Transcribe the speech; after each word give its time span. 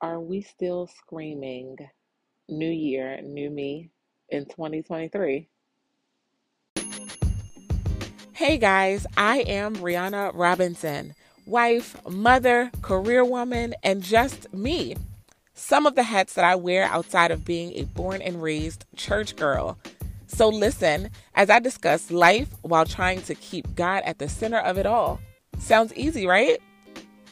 are 0.00 0.20
we 0.20 0.40
still 0.40 0.86
screaming 0.86 1.76
New 2.48 2.70
Year, 2.70 3.20
New 3.22 3.50
Me 3.50 3.90
in 4.30 4.46
2023? 4.46 5.48
Hey 8.32 8.56
guys, 8.56 9.06
I 9.18 9.40
am 9.40 9.76
Brianna 9.76 10.30
Robinson, 10.32 11.14
wife, 11.44 11.96
mother, 12.08 12.70
career 12.80 13.22
woman, 13.24 13.74
and 13.82 14.02
just 14.02 14.52
me. 14.54 14.96
Some 15.52 15.84
of 15.84 15.94
the 15.94 16.04
hats 16.04 16.32
that 16.34 16.46
I 16.46 16.54
wear 16.54 16.84
outside 16.84 17.30
of 17.30 17.44
being 17.44 17.74
a 17.74 17.84
born 17.84 18.22
and 18.22 18.42
raised 18.42 18.86
church 18.96 19.36
girl. 19.36 19.76
So 20.26 20.48
listen 20.48 21.10
as 21.34 21.50
I 21.50 21.58
discuss 21.58 22.10
life 22.10 22.48
while 22.62 22.86
trying 22.86 23.20
to 23.22 23.34
keep 23.34 23.74
God 23.74 24.02
at 24.06 24.18
the 24.18 24.28
center 24.30 24.60
of 24.60 24.78
it 24.78 24.86
all. 24.86 25.20
Sounds 25.58 25.92
easy, 25.94 26.26
right? 26.26 26.58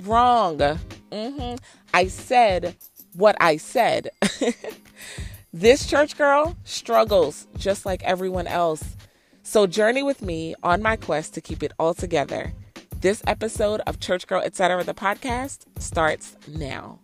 Wrong. 0.02 0.58
Mm-hmm. 0.58 1.56
I 1.94 2.08
said 2.08 2.76
what 3.14 3.36
I 3.40 3.56
said. 3.56 4.10
this 5.52 5.86
church 5.86 6.16
girl 6.16 6.56
struggles 6.64 7.46
just 7.56 7.86
like 7.86 8.02
everyone 8.04 8.46
else. 8.46 8.96
So 9.42 9.66
journey 9.66 10.02
with 10.02 10.22
me 10.22 10.54
on 10.62 10.82
my 10.82 10.96
quest 10.96 11.34
to 11.34 11.40
keep 11.40 11.62
it 11.62 11.72
all 11.78 11.94
together. 11.94 12.52
This 13.00 13.22
episode 13.26 13.80
of 13.86 14.00
Church 14.00 14.26
Girl 14.26 14.42
Etc. 14.42 14.84
the 14.84 14.94
podcast 14.94 15.60
starts 15.78 16.36
now. 16.48 16.98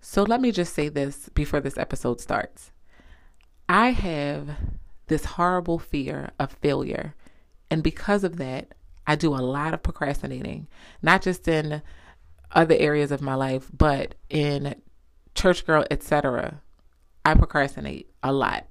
So 0.00 0.22
let 0.22 0.40
me 0.40 0.50
just 0.50 0.72
say 0.74 0.88
this 0.88 1.28
before 1.34 1.60
this 1.60 1.76
episode 1.76 2.20
starts. 2.20 2.72
I 3.68 3.90
have 3.90 4.48
this 5.08 5.24
horrible 5.24 5.78
fear 5.78 6.30
of 6.38 6.52
failure. 6.52 7.14
And 7.70 7.82
because 7.82 8.24
of 8.24 8.38
that, 8.38 8.72
I 9.06 9.16
do 9.16 9.34
a 9.34 9.36
lot 9.36 9.74
of 9.74 9.82
procrastinating, 9.82 10.66
not 11.02 11.22
just 11.22 11.46
in 11.46 11.82
other 12.52 12.74
areas 12.78 13.12
of 13.12 13.22
my 13.22 13.34
life, 13.34 13.70
but 13.72 14.14
in 14.28 14.74
church 15.34 15.66
girl, 15.66 15.84
etc. 15.90 16.60
I 17.24 17.34
procrastinate 17.34 18.10
a 18.22 18.32
lot. 18.32 18.66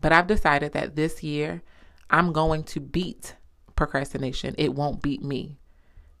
But 0.00 0.12
I've 0.12 0.26
decided 0.26 0.72
that 0.72 0.94
this 0.96 1.22
year 1.22 1.62
I'm 2.10 2.32
going 2.32 2.64
to 2.64 2.80
beat 2.80 3.34
procrastination. 3.74 4.54
It 4.58 4.74
won't 4.74 5.02
beat 5.02 5.22
me. 5.22 5.58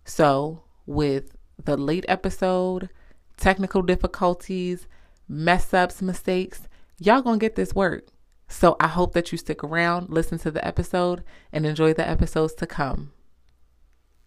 So, 0.04 0.62
with 0.86 1.36
the 1.62 1.76
late 1.76 2.04
episode, 2.08 2.90
technical 3.36 3.82
difficulties, 3.82 4.86
mess 5.28 5.74
ups, 5.74 6.00
mistakes, 6.00 6.68
y'all 6.98 7.22
gonna 7.22 7.38
get 7.38 7.56
this 7.56 7.74
work. 7.74 8.08
So 8.48 8.76
I 8.80 8.88
hope 8.88 9.12
that 9.14 9.32
you 9.32 9.38
stick 9.38 9.64
around, 9.64 10.08
listen 10.08 10.38
to 10.38 10.50
the 10.50 10.64
episode, 10.66 11.24
and 11.52 11.66
enjoy 11.66 11.92
the 11.92 12.08
episodes 12.08 12.54
to 12.54 12.66
come. 12.66 13.12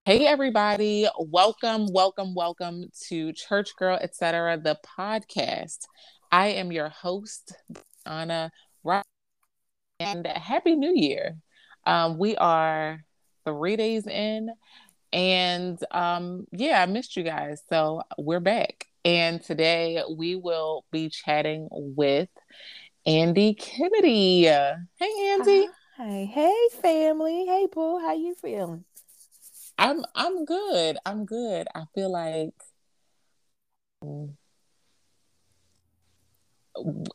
Hey 0.06 0.26
everybody, 0.26 1.08
welcome, 1.20 1.88
welcome, 1.92 2.34
welcome 2.36 2.86
to 3.08 3.32
Church 3.34 3.76
Girl 3.78 3.98
Etc. 4.02 4.58
the 4.58 4.78
podcast. 5.00 5.86
I 6.32 6.48
am 6.48 6.72
your 6.72 6.90
host, 6.90 7.54
Anna 8.06 8.52
Rock, 8.84 9.06
and 10.00 10.26
Happy 10.28 10.76
New 10.76 10.94
Year. 10.96 11.38
Um, 11.86 12.18
we 12.18 12.36
are 12.36 13.04
three 13.46 13.76
days 13.78 14.06
in, 14.06 14.50
and 15.14 15.80
um, 15.92 16.46
yeah, 16.52 16.82
I 16.82 16.86
missed 16.88 17.16
you 17.16 17.24
guys, 17.24 17.62
so 17.70 18.02
we're 18.18 18.40
back. 18.40 18.86
And 19.06 19.42
today 19.42 20.04
we 20.10 20.36
will 20.36 20.86
be 20.92 21.10
chatting 21.10 21.70
with 21.72 22.30
Andy 23.10 23.56
Kennedy. 23.56 24.44
Hey, 24.44 25.30
Andy. 25.32 25.68
Hi. 25.98 26.30
Hey, 26.32 26.68
family. 26.80 27.44
Hey, 27.48 27.66
Boo. 27.66 27.98
How 27.98 28.14
you 28.14 28.36
feeling? 28.36 28.86
I'm 29.80 30.06
I'm 30.14 30.46
good. 30.46 31.00
I'm 31.08 31.26
good. 31.26 31.66
I 31.74 31.86
feel 31.96 32.12
like 32.12 32.54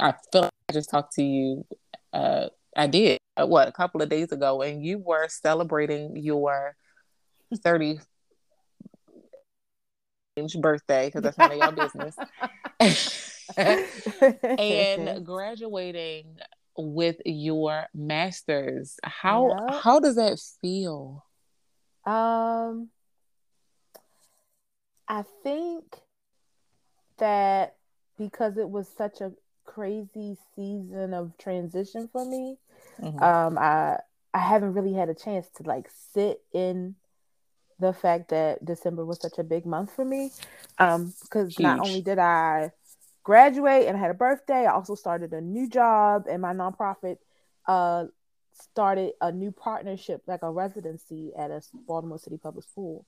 I 0.00 0.15
feel 0.33 0.43
like 0.43 0.50
I 0.69 0.72
just 0.72 0.91
talked 0.91 1.12
to 1.15 1.22
you. 1.22 1.65
Uh, 2.12 2.49
I 2.77 2.88
did 2.88 3.19
uh, 3.37 3.47
what 3.47 3.69
a 3.69 3.72
couple 3.72 4.03
of 4.03 4.09
days 4.09 4.33
ago, 4.33 4.62
and 4.62 4.84
you 4.84 4.99
were 4.99 5.28
celebrating 5.28 6.16
your 6.16 6.75
30 7.54 8.00
birthday 10.60 11.06
because 11.06 11.22
that's 11.22 11.38
none 11.38 11.53
of 11.53 11.56
your 11.56 11.71
business. 11.71 12.16
and 13.56 15.25
graduating 15.25 16.38
with 16.77 17.16
your 17.25 17.87
masters. 17.94 18.97
How 19.03 19.49
yep. 19.49 19.82
how 19.82 20.00
does 20.00 20.16
that 20.16 20.41
feel? 20.60 21.25
Um 22.04 22.88
I 25.06 25.25
think 25.43 25.84
that 27.19 27.77
because 28.19 28.56
it 28.56 28.69
was 28.69 28.88
such 28.97 29.21
a 29.21 29.33
crazy 29.65 30.37
season 30.54 31.15
of 31.15 31.37
transition 31.38 32.09
for 32.10 32.25
me, 32.25 32.59
mm-hmm. 33.00 33.22
um 33.22 33.59
I 33.59 33.99
I 34.33 34.38
haven't 34.38 34.75
really 34.75 34.94
had 34.94 35.09
a 35.09 35.15
chance 35.15 35.47
to 35.56 35.62
like 35.62 35.88
sit 36.12 36.43
in 36.53 36.97
the 37.78 37.93
fact 37.93 38.31
that 38.31 38.65
December 38.65 39.04
was 39.04 39.21
such 39.21 39.38
a 39.38 39.44
big 39.44 39.66
month 39.66 39.93
for 39.94 40.04
me. 40.04 40.31
Um, 40.78 41.12
because 41.22 41.59
not 41.59 41.81
only 41.81 42.00
did 42.00 42.19
I 42.19 42.72
graduate 43.24 43.88
and 43.88 43.96
I 43.96 44.00
had 44.00 44.12
a 44.12 44.14
birthday, 44.14 44.66
I 44.66 44.72
also 44.72 44.94
started 44.94 45.32
a 45.32 45.40
new 45.40 45.68
job 45.68 46.26
and 46.30 46.40
my 46.40 46.52
nonprofit 46.52 47.18
uh 47.66 48.04
started 48.60 49.12
a 49.20 49.32
new 49.32 49.50
partnership, 49.50 50.22
like 50.26 50.42
a 50.42 50.50
residency 50.50 51.32
at 51.36 51.50
a 51.50 51.60
Baltimore 51.88 52.18
City 52.18 52.38
Public 52.38 52.64
School. 52.64 53.04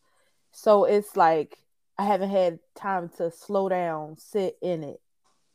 So 0.51 0.85
it's 0.85 1.17
like 1.17 1.59
I 1.99 2.05
haven't 2.05 2.31
had 2.31 2.59
time 2.75 3.11
to 3.19 3.31
slow 3.31 3.69
down, 3.69 4.19
sit 4.19 4.59
in 4.61 4.83
it, 4.83 5.01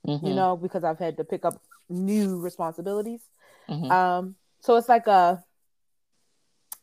mm-hmm. 0.08 0.26
you 0.26 0.34
know, 0.34 0.58
because 0.58 0.84
I've 0.84 1.00
had 1.00 1.18
to 1.18 1.24
pick 1.24 1.46
up 1.46 1.62
new 1.90 2.40
responsibilities. 2.40 3.22
Mm-hmm. 3.70 3.92
Um, 3.92 4.36
so 4.62 4.76
it's 4.78 4.90
like 4.90 5.08
a, 5.08 5.44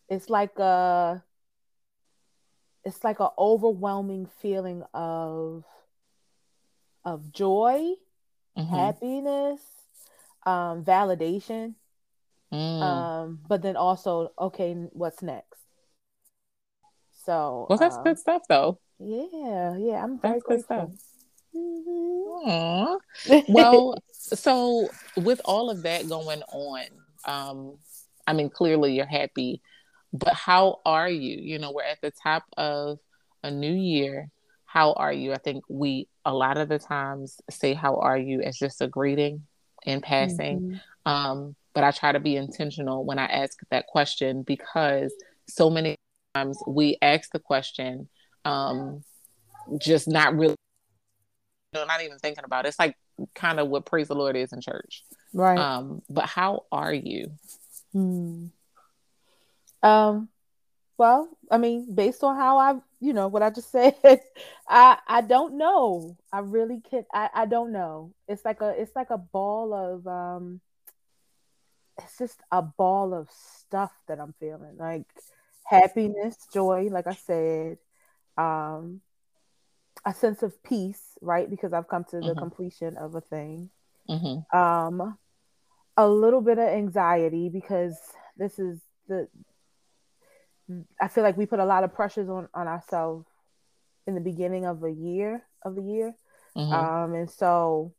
it's 0.08 0.30
like 0.30 0.58
a, 0.58 1.22
it's 2.84 3.02
like 3.02 3.20
an 3.20 3.28
overwhelming 3.36 4.28
feeling 4.40 4.84
of 4.94 5.64
of 7.04 7.32
joy, 7.32 7.94
mm-hmm. 8.56 8.74
happiness, 8.74 9.60
um, 10.46 10.84
validation. 10.84 11.74
Mm. 12.52 12.82
Um, 12.82 13.40
but 13.46 13.62
then 13.62 13.76
also, 13.76 14.32
okay, 14.38 14.74
what's 14.92 15.22
next? 15.22 15.58
So 17.24 17.66
Well 17.68 17.78
that's 17.78 17.96
um, 17.96 18.04
good 18.04 18.18
stuff 18.18 18.42
though. 18.48 18.78
Yeah, 18.98 19.76
yeah. 19.76 20.02
I'm 20.02 20.18
very 20.18 20.40
that's 20.48 20.64
grateful. 20.64 20.94
Mm-hmm. 21.54 23.52
well, 23.52 23.94
so 24.12 24.88
with 25.16 25.40
all 25.44 25.70
of 25.70 25.82
that 25.82 26.08
going 26.08 26.42
on, 26.52 26.84
um, 27.24 27.78
I 28.26 28.32
mean, 28.32 28.48
clearly 28.48 28.94
you're 28.94 29.06
happy 29.06 29.60
but 30.12 30.34
how 30.34 30.80
are 30.84 31.08
you? 31.08 31.36
You 31.36 31.58
know, 31.58 31.72
we're 31.72 31.82
at 31.82 32.00
the 32.00 32.10
top 32.10 32.44
of 32.56 32.98
a 33.42 33.50
new 33.50 33.72
year. 33.72 34.30
How 34.64 34.92
are 34.92 35.12
you? 35.12 35.32
I 35.32 35.38
think 35.38 35.64
we 35.68 36.08
a 36.28 36.34
lot 36.34 36.58
of 36.58 36.68
the 36.68 36.78
times 36.78 37.40
say 37.48 37.72
how 37.72 37.96
are 37.96 38.18
you 38.18 38.42
as 38.42 38.58
just 38.58 38.82
a 38.82 38.86
greeting 38.86 39.46
in 39.84 40.02
passing. 40.02 40.60
Mm-hmm. 40.60 41.10
Um, 41.10 41.56
but 41.72 41.84
I 41.84 41.90
try 41.90 42.12
to 42.12 42.20
be 42.20 42.36
intentional 42.36 43.02
when 43.02 43.18
I 43.18 43.24
ask 43.24 43.58
that 43.70 43.86
question 43.86 44.42
because 44.42 45.10
so 45.48 45.70
many 45.70 45.96
times 46.34 46.62
we 46.66 46.98
ask 47.00 47.32
the 47.32 47.38
question, 47.38 48.10
um, 48.44 49.02
just 49.78 50.06
not 50.06 50.34
really, 50.34 50.54
you 51.72 51.80
know, 51.80 51.86
not 51.86 52.02
even 52.02 52.18
thinking 52.18 52.44
about 52.44 52.66
it. 52.66 52.68
It's 52.68 52.78
like 52.78 52.94
kind 53.34 53.58
of 53.58 53.68
what 53.68 53.86
praise 53.86 54.08
the 54.08 54.14
Lord 54.14 54.36
is 54.36 54.52
in 54.52 54.60
church. 54.60 55.04
Right. 55.32 55.58
Um, 55.58 56.02
but 56.10 56.26
how 56.26 56.64
are 56.70 56.92
you? 56.92 57.30
Hmm. 57.94 58.48
Um, 59.82 60.28
well, 60.98 61.28
I 61.50 61.58
mean, 61.58 61.94
based 61.94 62.24
on 62.24 62.36
how 62.36 62.58
I, 62.58 62.74
you 63.00 63.12
know, 63.12 63.28
what 63.28 63.42
I 63.42 63.50
just 63.50 63.70
said, 63.72 63.94
I 64.68 64.98
I 65.06 65.20
don't 65.22 65.56
know. 65.56 66.16
I 66.32 66.40
really 66.40 66.80
can't. 66.90 67.06
I 67.14 67.30
I 67.32 67.46
don't 67.46 67.72
know. 67.72 68.12
It's 68.26 68.44
like 68.44 68.60
a 68.60 68.70
it's 68.70 68.94
like 68.94 69.10
a 69.10 69.18
ball 69.18 69.72
of 69.72 70.06
um 70.06 70.60
it's 72.02 72.18
just 72.18 72.40
a 72.52 72.62
ball 72.62 73.14
of 73.14 73.28
stuff 73.30 73.92
that 74.08 74.20
I'm 74.20 74.34
feeling. 74.38 74.76
Like 74.76 75.06
happiness, 75.64 76.36
joy, 76.52 76.88
like 76.90 77.06
I 77.06 77.14
said, 77.14 77.78
um 78.36 79.00
a 80.04 80.12
sense 80.12 80.42
of 80.42 80.62
peace, 80.62 81.02
right? 81.20 81.48
Because 81.48 81.72
I've 81.72 81.88
come 81.88 82.04
to 82.04 82.16
the 82.16 82.28
mm-hmm. 82.28 82.38
completion 82.38 82.96
of 82.96 83.14
a 83.14 83.20
thing. 83.20 83.70
Mm-hmm. 84.08 84.58
Um 84.58 85.16
a 85.96 86.08
little 86.08 86.40
bit 86.40 86.58
of 86.58 86.68
anxiety 86.68 87.48
because 87.48 87.98
this 88.36 88.58
is 88.58 88.80
the 89.08 89.28
I 91.00 91.08
feel 91.08 91.24
like 91.24 91.36
we 91.36 91.46
put 91.46 91.60
a 91.60 91.64
lot 91.64 91.84
of 91.84 91.94
pressures 91.94 92.28
on 92.28 92.48
on 92.54 92.68
ourselves 92.68 93.26
in 94.06 94.14
the 94.14 94.20
beginning 94.20 94.66
of 94.66 94.82
a 94.82 94.90
year 94.90 95.42
of 95.62 95.74
the 95.74 95.82
year, 95.82 96.14
mm-hmm. 96.56 96.72
um, 96.72 97.14
and 97.14 97.30
so 97.30 97.92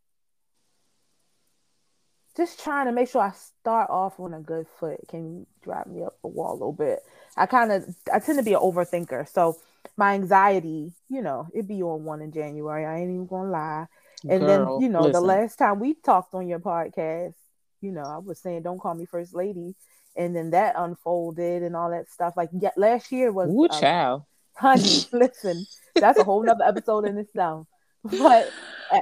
just 2.38 2.64
trying 2.64 2.86
to 2.86 2.92
make 2.92 3.10
sure 3.10 3.22
I 3.22 3.32
start 3.32 3.90
off 3.90 4.20
on 4.20 4.34
a 4.34 4.40
good 4.40 4.66
foot 4.80 5.00
can 5.10 5.46
drive 5.62 5.88
me 5.88 6.04
up 6.04 6.16
the 6.22 6.30
wall 6.30 6.52
a 6.52 6.54
little 6.54 6.74
bit. 6.74 7.00
I 7.36 7.46
kind 7.46 7.72
of 7.72 7.96
I 8.14 8.20
tend 8.20 8.38
to 8.38 8.44
be 8.44 8.54
an 8.54 8.60
overthinker, 8.60 9.28
so 9.28 9.58
my 9.98 10.14
anxiety, 10.14 10.94
you 11.10 11.22
know, 11.22 11.48
it 11.54 11.68
be 11.68 11.82
on 11.84 12.04
one 12.04 12.22
in 12.22 12.32
January. 12.32 12.86
I 12.86 13.00
ain't 13.00 13.12
even 13.12 13.28
gonna 13.28 13.50
lie. 13.50 13.86
And 14.30 14.42
Girl, 14.42 14.78
then 14.80 14.82
you 14.82 14.90
know, 14.90 15.02
listen. 15.02 15.14
the 15.14 15.22
last 15.22 15.58
time 15.58 15.80
we 15.80 15.94
talked 15.94 16.34
on 16.34 16.48
your 16.48 16.60
podcast, 16.60 17.34
you 17.82 17.92
know, 17.92 18.04
I 18.04 18.18
was 18.18 18.40
saying 18.40 18.64
don't 18.64 18.80
call 18.80 18.96
me 18.96 19.06
first 19.06 19.34
lady, 19.34 19.76
and 20.20 20.36
then 20.36 20.52
that 20.52 20.76
unfolded 20.78 21.64
and 21.64 21.76
all 21.76 21.90
that 21.92 22.12
stuff. 22.12 22.34
Like 22.36 22.50
yeah, 22.60 22.72
last 22.76 23.12
year 23.12 23.32
was 23.32 23.50
Ooh, 23.50 23.66
uh, 23.66 23.80
child. 23.80 24.24
honey. 24.56 25.06
listen, 25.14 25.66
that's 25.96 26.20
a 26.20 26.24
whole 26.26 26.44
nother 26.44 26.66
episode 26.66 27.08
in 27.08 27.18
itself. 27.18 27.66
But 28.04 28.50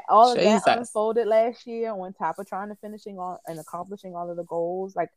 all 0.10 0.31
of 0.31 0.38
Jesus. 0.38 0.64
that 0.66 0.80
unfolded 0.80 1.28
last 1.28 1.66
year 1.68 1.92
on 1.92 2.14
top 2.14 2.40
of 2.40 2.48
trying 2.48 2.69
to 2.69 2.75
finishing 2.75 3.19
all 3.19 3.40
and 3.48 3.60
accomplishing 3.60 4.16
all 4.16 4.30
of 4.30 4.38
the 4.38 4.44
goals. 4.44 4.96
Like 4.96 5.10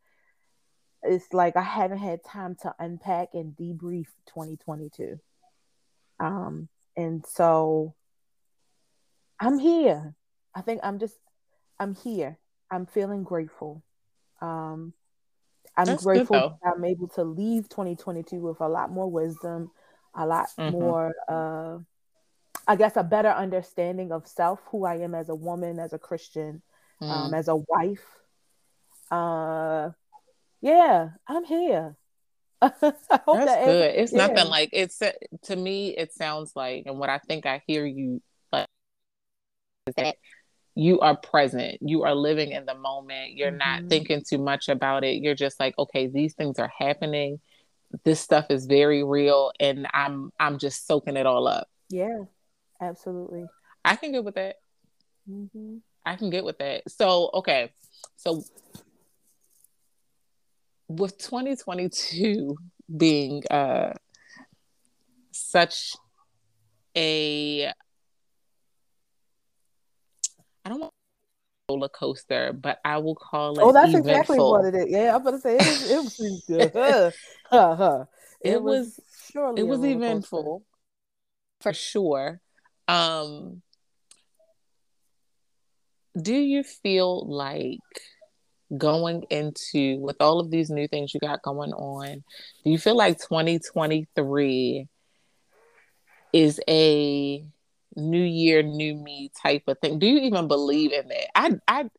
it's 1.02 1.32
like 1.32 1.56
I 1.56 1.62
haven't 1.62 1.98
had 1.98 2.24
time 2.24 2.56
to 2.62 2.74
unpack 2.78 3.30
and 3.32 3.56
debrief 3.56 4.06
2022. 4.28 5.18
Um, 6.20 6.68
and 6.96 7.24
so 7.26 7.94
I'm 9.40 9.58
here. 9.58 10.14
I 10.54 10.60
think 10.60 10.80
I'm 10.82 10.98
just 10.98 11.16
I'm 11.78 11.94
here. 11.94 12.38
I'm 12.70 12.86
feeling 12.86 13.24
grateful. 13.24 13.82
Um, 14.42 14.92
I'm 15.76 15.86
That's 15.86 16.02
grateful 16.02 16.58
I'm 16.64 16.84
able 16.84 17.08
to 17.08 17.24
leave 17.24 17.68
2022 17.68 18.36
with 18.36 18.60
a 18.60 18.68
lot 18.68 18.90
more 18.90 19.10
wisdom, 19.10 19.70
a 20.14 20.26
lot 20.26 20.48
mm-hmm. 20.58 20.72
more 20.72 21.14
uh 21.28 21.78
I 22.66 22.76
guess 22.76 22.96
a 22.96 23.02
better 23.02 23.30
understanding 23.30 24.12
of 24.12 24.26
self, 24.26 24.60
who 24.70 24.84
I 24.84 24.96
am 24.98 25.14
as 25.14 25.28
a 25.28 25.34
woman, 25.34 25.78
as 25.78 25.92
a 25.92 25.98
Christian, 25.98 26.62
um, 27.00 27.08
mm. 27.08 27.12
um, 27.12 27.34
as 27.34 27.48
a 27.48 27.56
wife. 27.56 28.04
Uh, 29.10 29.90
yeah, 30.60 31.10
I'm 31.26 31.44
here. 31.44 31.96
That's 32.60 32.80
that 32.80 33.24
good. 33.26 33.94
It's 33.96 34.12
yeah. 34.12 34.26
nothing 34.26 34.48
like 34.48 34.70
it's 34.72 35.02
to 35.44 35.56
me. 35.56 35.96
It 35.96 36.12
sounds 36.12 36.52
like, 36.54 36.84
and 36.86 36.98
what 36.98 37.08
I 37.08 37.18
think 37.18 37.46
I 37.46 37.62
hear 37.66 37.86
you 37.86 38.22
like 38.52 38.68
is 39.86 39.94
that 39.96 40.16
you 40.74 41.00
are 41.00 41.16
present. 41.16 41.78
You 41.80 42.04
are 42.04 42.14
living 42.14 42.52
in 42.52 42.66
the 42.66 42.74
moment. 42.74 43.32
You're 43.32 43.50
mm-hmm. 43.50 43.82
not 43.82 43.88
thinking 43.88 44.22
too 44.26 44.38
much 44.38 44.68
about 44.68 45.04
it. 45.04 45.22
You're 45.22 45.34
just 45.34 45.58
like, 45.60 45.76
okay, 45.78 46.06
these 46.06 46.34
things 46.34 46.58
are 46.58 46.72
happening. 46.78 47.40
This 48.04 48.20
stuff 48.20 48.46
is 48.50 48.66
very 48.66 49.02
real, 49.02 49.50
and 49.58 49.88
I'm 49.92 50.32
I'm 50.38 50.58
just 50.58 50.86
soaking 50.86 51.16
it 51.16 51.26
all 51.26 51.48
up. 51.48 51.68
Yeah, 51.88 52.24
Absolutely. 52.80 53.44
I 53.84 53.96
can 53.96 54.12
get 54.12 54.24
with 54.24 54.36
that. 54.36 54.56
Mm-hmm. 55.30 55.76
I 56.04 56.16
can 56.16 56.30
get 56.30 56.44
with 56.44 56.58
that. 56.58 56.82
So, 56.88 57.30
okay. 57.34 57.72
So, 58.16 58.42
with 60.88 61.18
2022 61.18 62.56
being 62.96 63.42
uh, 63.50 63.92
such 65.30 65.94
a, 66.96 67.72
I 70.70 70.72
don't 70.74 70.80
want 70.82 70.92
roller 71.68 71.88
coaster, 71.88 72.52
but 72.52 72.78
I 72.84 72.98
will 72.98 73.16
call 73.16 73.58
it. 73.58 73.62
Oh, 73.64 73.72
that's 73.72 73.88
eventful. 73.88 74.10
exactly 74.10 74.38
what 74.38 74.64
it 74.66 74.74
is. 74.76 74.86
Yeah, 74.88 75.16
I'm 75.16 75.24
gonna 75.24 75.40
say 75.40 75.56
it 75.56 75.66
was. 75.66 75.90
It 75.90 75.96
was, 75.96 76.44
good. 76.46 76.72
it, 78.42 78.52
it 78.52 78.62
was, 78.62 78.86
was 78.86 79.00
surely 79.32 79.60
it 79.60 79.64
was 79.64 79.82
eventful 79.84 80.64
for 81.60 81.72
sure. 81.72 82.40
Um, 82.86 83.62
do 86.20 86.34
you 86.34 86.62
feel 86.62 87.28
like 87.28 87.78
going 88.76 89.24
into 89.30 89.98
with 89.98 90.20
all 90.20 90.38
of 90.38 90.52
these 90.52 90.70
new 90.70 90.86
things 90.86 91.12
you 91.12 91.18
got 91.18 91.42
going 91.42 91.72
on, 91.72 92.22
do 92.62 92.70
you 92.70 92.78
feel 92.78 92.96
like 92.96 93.18
2023 93.18 94.86
is 96.32 96.60
a 96.68 97.44
new 98.00 98.22
year, 98.22 98.62
new 98.62 98.94
me 98.94 99.30
type 99.42 99.64
of 99.66 99.78
thing? 99.78 99.98
Do 99.98 100.06
you 100.06 100.20
even 100.20 100.48
believe 100.48 100.92
in 100.92 101.08
that? 101.08 101.38
I 101.38 101.52
I 101.68 101.90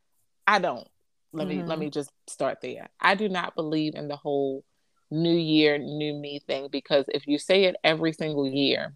I 0.48 0.59
don't. 0.59 0.88
Let 1.33 1.48
mm-hmm. 1.48 1.57
me 1.57 1.63
let 1.63 1.69
mm-hmm. 1.74 1.80
me 1.81 1.89
just 1.89 2.12
start 2.27 2.59
there. 2.62 2.89
I 3.00 3.15
do 3.15 3.30
not 3.30 3.56
believe 3.56 3.95
in 3.95 4.07
the 4.07 4.18
whole 4.18 4.63
new 5.09 5.36
year, 5.36 5.77
new 5.77 6.13
me 6.13 6.39
thing 6.45 6.69
because 6.71 7.06
if 7.09 7.27
you 7.27 7.38
say 7.38 7.65
it 7.65 7.75
every 7.83 8.13
single 8.13 8.48
year, 8.48 8.95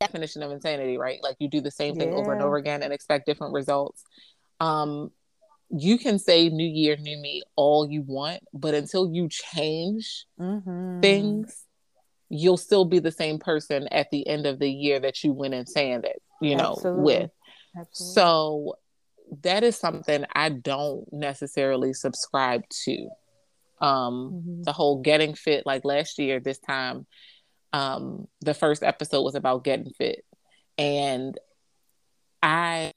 definition 0.00 0.42
of 0.42 0.50
insanity, 0.50 0.98
right? 0.98 1.22
Like 1.22 1.36
you 1.38 1.48
do 1.48 1.60
the 1.60 1.70
same 1.70 1.94
thing 1.94 2.12
yeah. 2.12 2.18
over 2.18 2.32
and 2.32 2.42
over 2.42 2.56
again 2.56 2.82
and 2.82 2.92
expect 2.92 3.26
different 3.26 3.54
results. 3.54 4.02
Um, 4.60 5.10
you 5.70 5.98
can 5.98 6.18
say 6.18 6.48
new 6.48 6.66
year, 6.66 6.96
new 6.96 7.18
me 7.18 7.42
all 7.56 7.88
you 7.88 8.02
want, 8.02 8.42
but 8.52 8.74
until 8.74 9.10
you 9.10 9.28
change 9.28 10.26
mm-hmm. 10.38 11.00
things, 11.00 11.63
you'll 12.28 12.56
still 12.56 12.84
be 12.84 12.98
the 12.98 13.12
same 13.12 13.38
person 13.38 13.88
at 13.88 14.10
the 14.10 14.26
end 14.26 14.46
of 14.46 14.58
the 14.58 14.70
year 14.70 15.00
that 15.00 15.22
you 15.22 15.32
went 15.32 15.54
and 15.54 15.68
it, 16.04 16.22
you 16.40 16.56
know, 16.56 16.72
Absolutely. 16.72 17.02
with. 17.02 17.30
Absolutely. 17.78 18.14
So 18.14 18.74
that 19.42 19.64
is 19.64 19.76
something 19.76 20.24
I 20.34 20.48
don't 20.50 21.10
necessarily 21.12 21.92
subscribe 21.92 22.62
to. 22.84 23.08
Um, 23.80 24.30
mm-hmm. 24.32 24.62
the 24.62 24.72
whole 24.72 25.02
getting 25.02 25.34
fit 25.34 25.66
like 25.66 25.84
last 25.84 26.18
year, 26.18 26.40
this 26.40 26.58
time 26.58 27.06
um, 27.72 28.28
the 28.40 28.54
first 28.54 28.82
episode 28.82 29.22
was 29.22 29.34
about 29.34 29.64
getting 29.64 29.90
fit. 29.90 30.24
And 30.78 31.38
I, 32.40 32.92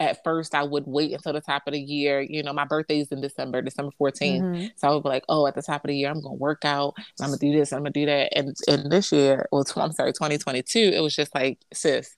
at 0.00 0.22
first, 0.22 0.54
I 0.54 0.62
would 0.62 0.84
wait 0.86 1.12
until 1.12 1.32
the 1.32 1.40
top 1.40 1.64
of 1.66 1.72
the 1.72 1.80
year. 1.80 2.20
You 2.20 2.42
know, 2.42 2.52
my 2.52 2.64
birthday 2.64 3.00
is 3.00 3.08
in 3.08 3.20
December, 3.20 3.62
December 3.62 3.92
14th. 4.00 4.40
Mm-hmm. 4.40 4.66
So 4.76 4.88
I 4.88 4.94
would 4.94 5.02
be 5.02 5.08
like, 5.08 5.24
oh, 5.28 5.46
at 5.46 5.54
the 5.54 5.62
top 5.62 5.84
of 5.84 5.88
the 5.88 5.96
year, 5.96 6.08
I'm 6.08 6.20
going 6.20 6.36
to 6.36 6.40
work 6.40 6.64
out. 6.64 6.94
I'm 7.20 7.28
going 7.28 7.38
to 7.38 7.46
do 7.46 7.56
this, 7.56 7.72
I'm 7.72 7.80
going 7.80 7.92
to 7.92 8.00
do 8.00 8.06
that. 8.06 8.36
And, 8.36 8.56
and 8.68 8.92
this 8.92 9.10
year, 9.10 9.48
well, 9.50 9.64
tw- 9.64 9.78
I'm 9.78 9.92
sorry, 9.92 10.12
2022, 10.12 10.78
it 10.78 11.00
was 11.00 11.16
just 11.16 11.34
like, 11.34 11.58
sis, 11.72 12.16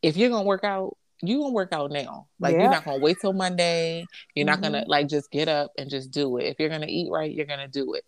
if 0.00 0.16
you're 0.16 0.30
going 0.30 0.44
to 0.44 0.48
work 0.48 0.64
out, 0.64 0.96
you 1.24 1.38
gonna 1.38 1.52
work 1.52 1.72
out 1.72 1.92
now. 1.92 2.26
Like 2.40 2.54
yeah. 2.54 2.62
you're 2.62 2.70
not 2.70 2.84
gonna 2.84 2.98
wait 2.98 3.18
till 3.20 3.32
Monday. 3.32 4.04
You're 4.34 4.44
mm-hmm. 4.44 4.60
not 4.60 4.60
gonna 4.60 4.84
like 4.88 5.08
just 5.08 5.30
get 5.30 5.46
up 5.46 5.70
and 5.78 5.88
just 5.88 6.10
do 6.10 6.36
it. 6.38 6.46
If 6.46 6.56
you're 6.58 6.68
gonna 6.68 6.86
eat 6.88 7.10
right, 7.12 7.32
you're 7.32 7.46
gonna 7.46 7.68
do 7.68 7.94
it. 7.94 8.04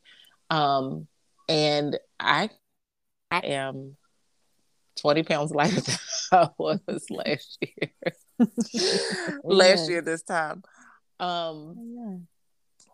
Um, 0.50 1.06
and 1.48 1.96
I 2.18 2.50
I 3.30 3.38
am 3.38 3.96
20 5.00 5.22
pounds 5.22 5.50
lighter 5.54 5.80
than 5.80 5.96
I 6.32 6.48
was 6.58 6.80
last 7.10 7.58
year. 7.60 7.90
last 9.44 9.88
year 9.88 10.02
this 10.02 10.22
time. 10.22 10.62
Um 11.20 12.26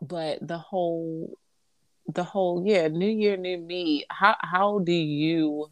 but 0.02 0.46
the 0.46 0.58
whole 0.58 1.36
the 2.14 2.24
whole 2.24 2.62
yeah, 2.66 2.88
new 2.88 3.08
year, 3.08 3.36
new 3.36 3.58
me. 3.58 4.04
How 4.10 4.36
how 4.40 4.78
do 4.80 4.92
you 4.92 5.70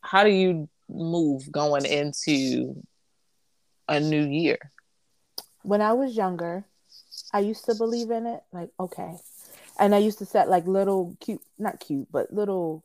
how 0.00 0.24
do 0.24 0.30
you 0.30 0.68
move 0.88 1.50
going 1.52 1.84
into 1.84 2.82
a 3.88 4.00
new 4.00 4.26
year? 4.26 4.58
When 5.62 5.82
I 5.82 5.92
was 5.92 6.16
younger, 6.16 6.64
I 7.32 7.40
used 7.40 7.64
to 7.66 7.74
believe 7.74 8.10
in 8.10 8.26
it. 8.26 8.42
Like, 8.52 8.70
okay. 8.78 9.16
And 9.78 9.94
I 9.94 9.98
used 9.98 10.18
to 10.18 10.26
set 10.26 10.48
like 10.48 10.66
little 10.66 11.16
cute, 11.20 11.42
not 11.58 11.80
cute, 11.80 12.08
but 12.10 12.32
little 12.32 12.82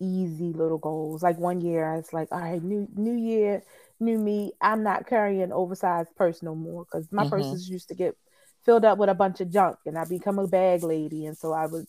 easy 0.00 0.52
little 0.52 0.78
goals. 0.78 1.22
Like 1.22 1.38
one 1.38 1.60
year, 1.60 1.86
I 1.86 1.96
was 1.96 2.12
like, 2.12 2.28
all 2.32 2.40
right, 2.40 2.62
new 2.62 2.88
new 2.94 3.14
year, 3.14 3.62
new 4.00 4.18
me. 4.18 4.52
I'm 4.60 4.82
not 4.82 5.06
carrying 5.06 5.52
oversized 5.52 6.14
purse 6.16 6.42
no 6.42 6.54
more 6.54 6.84
because 6.84 7.10
my 7.12 7.22
mm-hmm. 7.22 7.30
purses 7.30 7.68
used 7.68 7.88
to 7.88 7.94
get 7.94 8.16
filled 8.64 8.84
up 8.84 8.98
with 8.98 9.08
a 9.08 9.14
bunch 9.14 9.40
of 9.40 9.50
junk, 9.50 9.78
and 9.86 9.96
I 9.96 10.04
become 10.04 10.38
a 10.38 10.46
bag 10.46 10.82
lady, 10.82 11.26
and 11.26 11.36
so 11.36 11.52
I 11.52 11.66
would 11.66 11.86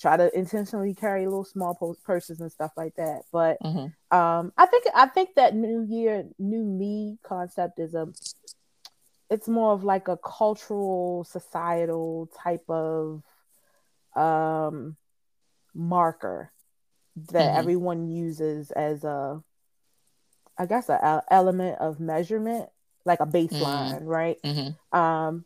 try 0.00 0.16
to 0.16 0.36
intentionally 0.38 0.94
carry 0.94 1.24
little 1.24 1.44
small 1.44 1.96
purses 2.04 2.40
and 2.40 2.52
stuff 2.52 2.72
like 2.76 2.94
that. 2.96 3.22
But 3.32 3.58
mm-hmm. 3.62 4.16
um, 4.16 4.52
I 4.56 4.66
think 4.66 4.84
I 4.94 5.06
think 5.06 5.34
that 5.36 5.54
new 5.54 5.82
year, 5.82 6.24
new 6.38 6.64
me 6.64 7.18
concept 7.22 7.78
is 7.78 7.94
a 7.94 8.08
it's 9.30 9.48
more 9.48 9.72
of 9.72 9.84
like 9.84 10.08
a 10.08 10.16
cultural, 10.16 11.24
societal 11.24 12.30
type 12.42 12.68
of 12.68 13.22
um 14.16 14.96
marker 15.74 16.50
that 17.26 17.48
mm-hmm. 17.48 17.58
everyone 17.58 18.08
uses 18.08 18.70
as 18.70 19.04
a 19.04 19.42
i 20.58 20.66
guess 20.66 20.88
an 20.88 21.20
element 21.30 21.78
of 21.80 22.00
measurement 22.00 22.68
like 23.04 23.20
a 23.20 23.26
baseline 23.26 23.94
mm-hmm. 23.94 24.06
right 24.06 24.38
mm-hmm. 24.44 24.98
um 24.98 25.44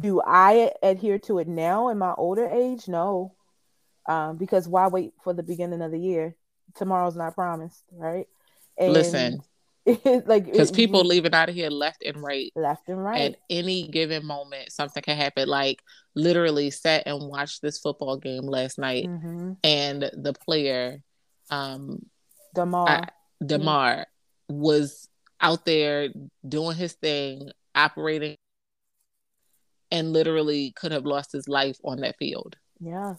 do 0.00 0.20
i 0.24 0.70
adhere 0.82 1.18
to 1.18 1.38
it 1.38 1.48
now 1.48 1.88
in 1.88 1.98
my 1.98 2.14
older 2.16 2.48
age 2.48 2.86
no 2.88 3.34
um 4.06 4.36
because 4.36 4.68
why 4.68 4.86
wait 4.86 5.12
for 5.22 5.32
the 5.32 5.42
beginning 5.42 5.82
of 5.82 5.90
the 5.90 5.98
year 5.98 6.36
tomorrow's 6.76 7.16
not 7.16 7.34
promised 7.34 7.82
right 7.92 8.26
and 8.78 8.92
listen 8.92 9.42
like 10.26 10.44
because 10.44 10.70
people 10.70 11.02
leaving 11.02 11.32
out 11.32 11.48
of 11.48 11.54
here 11.54 11.70
left 11.70 12.02
and 12.04 12.22
right 12.22 12.52
left 12.54 12.88
and 12.88 13.02
right 13.02 13.32
at 13.32 13.36
any 13.48 13.88
given 13.88 14.24
moment 14.24 14.70
something 14.70 15.02
can 15.02 15.16
happen 15.16 15.48
like 15.48 15.82
literally 16.14 16.70
sat 16.70 17.02
and 17.06 17.28
watched 17.28 17.62
this 17.62 17.78
football 17.78 18.16
game 18.18 18.42
last 18.42 18.78
night 18.78 19.06
mm-hmm. 19.06 19.52
and 19.64 20.02
the 20.02 20.34
player 20.44 21.02
um 21.50 21.98
Damar 22.54 22.88
I, 22.88 23.08
Damar 23.44 23.96
mm-hmm. 23.96 24.60
was 24.60 25.08
out 25.40 25.64
there 25.64 26.08
doing 26.46 26.76
his 26.76 26.92
thing, 26.94 27.50
operating, 27.74 28.36
and 29.90 30.12
literally 30.12 30.72
could 30.72 30.92
have 30.92 31.06
lost 31.06 31.32
his 31.32 31.48
life 31.48 31.78
on 31.84 32.00
that 32.00 32.16
field. 32.18 32.56
Yeah. 32.78 33.14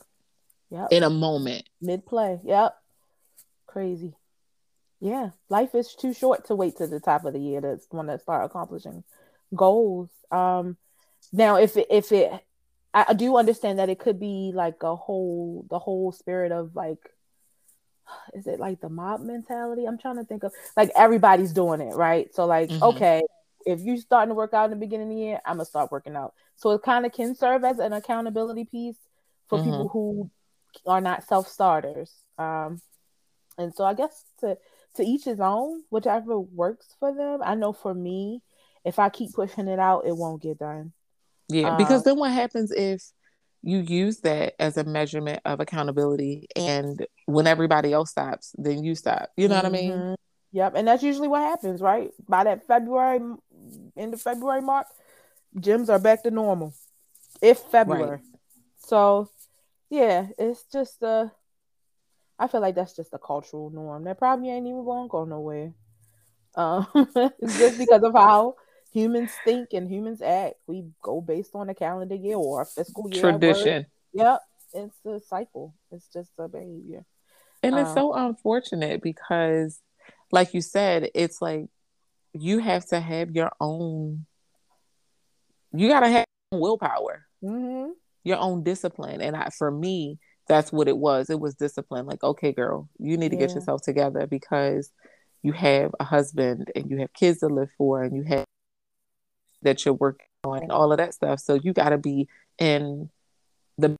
yeah. 0.69 0.87
In 0.91 1.03
a 1.03 1.09
moment. 1.09 1.67
Mid 1.81 2.05
play. 2.05 2.39
Yep. 2.43 2.75
Crazy. 3.67 4.13
Yeah. 5.01 5.31
Life 5.49 5.75
is 5.75 5.93
too 5.93 6.13
short 6.13 6.45
to 6.47 6.55
wait 6.55 6.77
to 6.77 6.87
the 6.87 6.99
top 6.99 7.25
of 7.25 7.33
the 7.33 7.39
year 7.39 7.59
to 7.59 7.79
want 7.91 8.07
to 8.07 8.19
start 8.19 8.45
accomplishing 8.45 9.03
goals. 9.53 10.09
Um 10.31 10.77
now 11.33 11.57
if 11.57 11.75
it 11.75 11.87
if 11.89 12.11
it 12.11 12.31
I 12.93 13.13
do 13.13 13.37
understand 13.37 13.79
that 13.79 13.89
it 13.89 13.99
could 13.99 14.19
be 14.19 14.51
like 14.53 14.83
a 14.83 14.95
whole 14.95 15.65
the 15.69 15.79
whole 15.79 16.11
spirit 16.11 16.51
of 16.51 16.75
like 16.75 16.99
is 18.33 18.47
it 18.47 18.59
like 18.59 18.81
the 18.81 18.89
mob 18.89 19.21
mentality? 19.21 19.85
I'm 19.85 19.97
trying 19.97 20.17
to 20.17 20.23
think 20.23 20.43
of 20.43 20.53
like 20.77 20.91
everybody's 20.95 21.53
doing 21.53 21.81
it, 21.81 21.95
right? 21.95 22.33
So 22.33 22.45
like, 22.45 22.69
mm-hmm. 22.69 22.83
okay, 22.83 23.21
if 23.65 23.79
you're 23.81 23.97
starting 23.97 24.29
to 24.29 24.35
work 24.35 24.53
out 24.53 24.65
in 24.65 24.71
the 24.71 24.75
beginning 24.75 25.07
of 25.07 25.15
the 25.15 25.21
year, 25.21 25.41
I'm 25.45 25.57
gonna 25.57 25.65
start 25.65 25.91
working 25.91 26.15
out. 26.15 26.33
So 26.55 26.71
it 26.71 26.81
kind 26.81 27.05
of 27.05 27.11
can 27.11 27.35
serve 27.35 27.63
as 27.63 27.79
an 27.79 27.93
accountability 27.93 28.65
piece 28.65 28.97
for 29.47 29.57
mm-hmm. 29.57 29.69
people 29.69 29.87
who 29.89 30.31
are 30.85 31.01
not 31.01 31.23
self 31.27 31.47
starters. 31.47 32.11
Um, 32.37 32.81
and 33.57 33.73
so 33.73 33.83
I 33.83 33.93
guess 33.93 34.23
to 34.39 34.57
to 34.95 35.03
each 35.03 35.25
his 35.25 35.39
own, 35.39 35.83
whichever 35.89 36.39
works 36.39 36.95
for 36.99 37.13
them. 37.13 37.39
I 37.43 37.55
know 37.55 37.73
for 37.73 37.93
me, 37.93 38.41
if 38.83 38.99
I 38.99 39.09
keep 39.09 39.33
pushing 39.33 39.67
it 39.67 39.79
out, 39.79 40.05
it 40.05 40.15
won't 40.15 40.41
get 40.41 40.59
done. 40.59 40.93
Yeah, 41.47 41.75
because 41.77 41.99
um, 41.99 42.03
then 42.05 42.17
what 42.17 42.31
happens 42.31 42.71
if 42.71 43.03
you 43.63 43.79
use 43.79 44.19
that 44.21 44.53
as 44.59 44.77
a 44.77 44.83
measurement 44.83 45.39
of 45.45 45.59
accountability 45.59 46.47
and 46.55 47.05
when 47.25 47.47
everybody 47.47 47.93
else 47.93 48.09
stops 48.11 48.55
then 48.57 48.83
you 48.83 48.95
stop 48.95 49.29
you 49.37 49.47
know 49.47 49.55
mm-hmm. 49.55 49.63
what 49.63 49.79
i 49.79 49.81
mean 49.81 49.91
mm-hmm. 49.91 50.13
yep 50.51 50.73
and 50.75 50.87
that's 50.87 51.03
usually 51.03 51.27
what 51.27 51.41
happens 51.41 51.81
right 51.81 52.11
by 52.27 52.43
that 52.43 52.65
february 52.65 53.19
end 53.95 54.13
of 54.13 54.21
february 54.21 54.61
mark 54.61 54.87
gyms 55.57 55.89
are 55.89 55.99
back 55.99 56.23
to 56.23 56.31
normal 56.31 56.73
if 57.41 57.59
february 57.59 58.09
right. 58.09 58.21
so 58.79 59.29
yeah 59.89 60.27
it's 60.37 60.63
just 60.71 61.03
uh 61.03 61.27
i 62.41 62.47
feel 62.47 62.61
like 62.61 62.75
that's 62.75 62.95
just 62.95 63.13
a 63.13 63.19
cultural 63.19 63.69
norm 63.69 64.03
that 64.03 64.17
probably 64.17 64.49
ain't 64.49 64.67
even 64.67 64.83
gonna 64.83 65.07
go 65.07 65.23
nowhere 65.23 65.71
um 66.55 66.85
just 67.45 67.77
because 67.77 68.03
of 68.03 68.13
how 68.13 68.55
humans 68.91 69.31
think 69.43 69.69
and 69.73 69.89
humans 69.89 70.21
act. 70.21 70.55
We 70.67 70.85
go 71.01 71.21
based 71.21 71.51
on 71.55 71.69
a 71.69 71.75
calendar 71.75 72.15
year 72.15 72.35
or 72.35 72.61
a 72.61 72.65
fiscal 72.65 73.09
year. 73.11 73.21
Tradition. 73.21 73.85
Yep. 74.13 74.39
It's 74.73 75.05
a 75.05 75.19
cycle. 75.19 75.73
It's 75.91 76.07
just 76.13 76.31
a 76.37 76.47
behavior. 76.47 77.05
And 77.63 77.77
it's 77.77 77.89
um, 77.89 77.95
so 77.95 78.13
unfortunate 78.13 79.01
because, 79.01 79.79
like 80.31 80.53
you 80.53 80.61
said, 80.61 81.09
it's 81.13 81.41
like 81.41 81.65
you 82.33 82.59
have 82.59 82.85
to 82.87 82.99
have 82.99 83.31
your 83.31 83.51
own, 83.59 84.25
you 85.73 85.89
got 85.89 85.99
to 86.01 86.09
have 86.09 86.25
willpower, 86.51 87.25
mm-hmm. 87.43 87.91
your 88.23 88.37
own 88.37 88.63
discipline. 88.63 89.21
And 89.21 89.35
I, 89.35 89.49
for 89.57 89.69
me, 89.69 90.19
that's 90.47 90.71
what 90.71 90.87
it 90.87 90.97
was. 90.97 91.29
It 91.29 91.39
was 91.39 91.55
discipline. 91.55 92.05
Like, 92.05 92.23
okay, 92.23 92.51
girl, 92.51 92.89
you 92.99 93.17
need 93.17 93.29
to 93.29 93.35
yeah. 93.35 93.47
get 93.47 93.55
yourself 93.55 93.81
together 93.81 94.27
because 94.27 94.91
you 95.43 95.53
have 95.53 95.93
a 95.99 96.03
husband 96.03 96.71
and 96.75 96.89
you 96.89 96.97
have 96.97 97.13
kids 97.13 97.39
to 97.39 97.47
live 97.47 97.69
for 97.77 98.03
and 98.03 98.15
you 98.15 98.23
have 98.23 98.45
that 99.63 99.85
you're 99.85 99.93
working 99.93 100.27
on 100.43 100.63
and 100.63 100.71
all 100.71 100.91
of 100.91 100.97
that 100.97 101.13
stuff. 101.13 101.39
So 101.39 101.55
you 101.55 101.73
got 101.73 101.89
to 101.89 101.97
be 101.97 102.27
in 102.57 103.09
the 103.77 103.95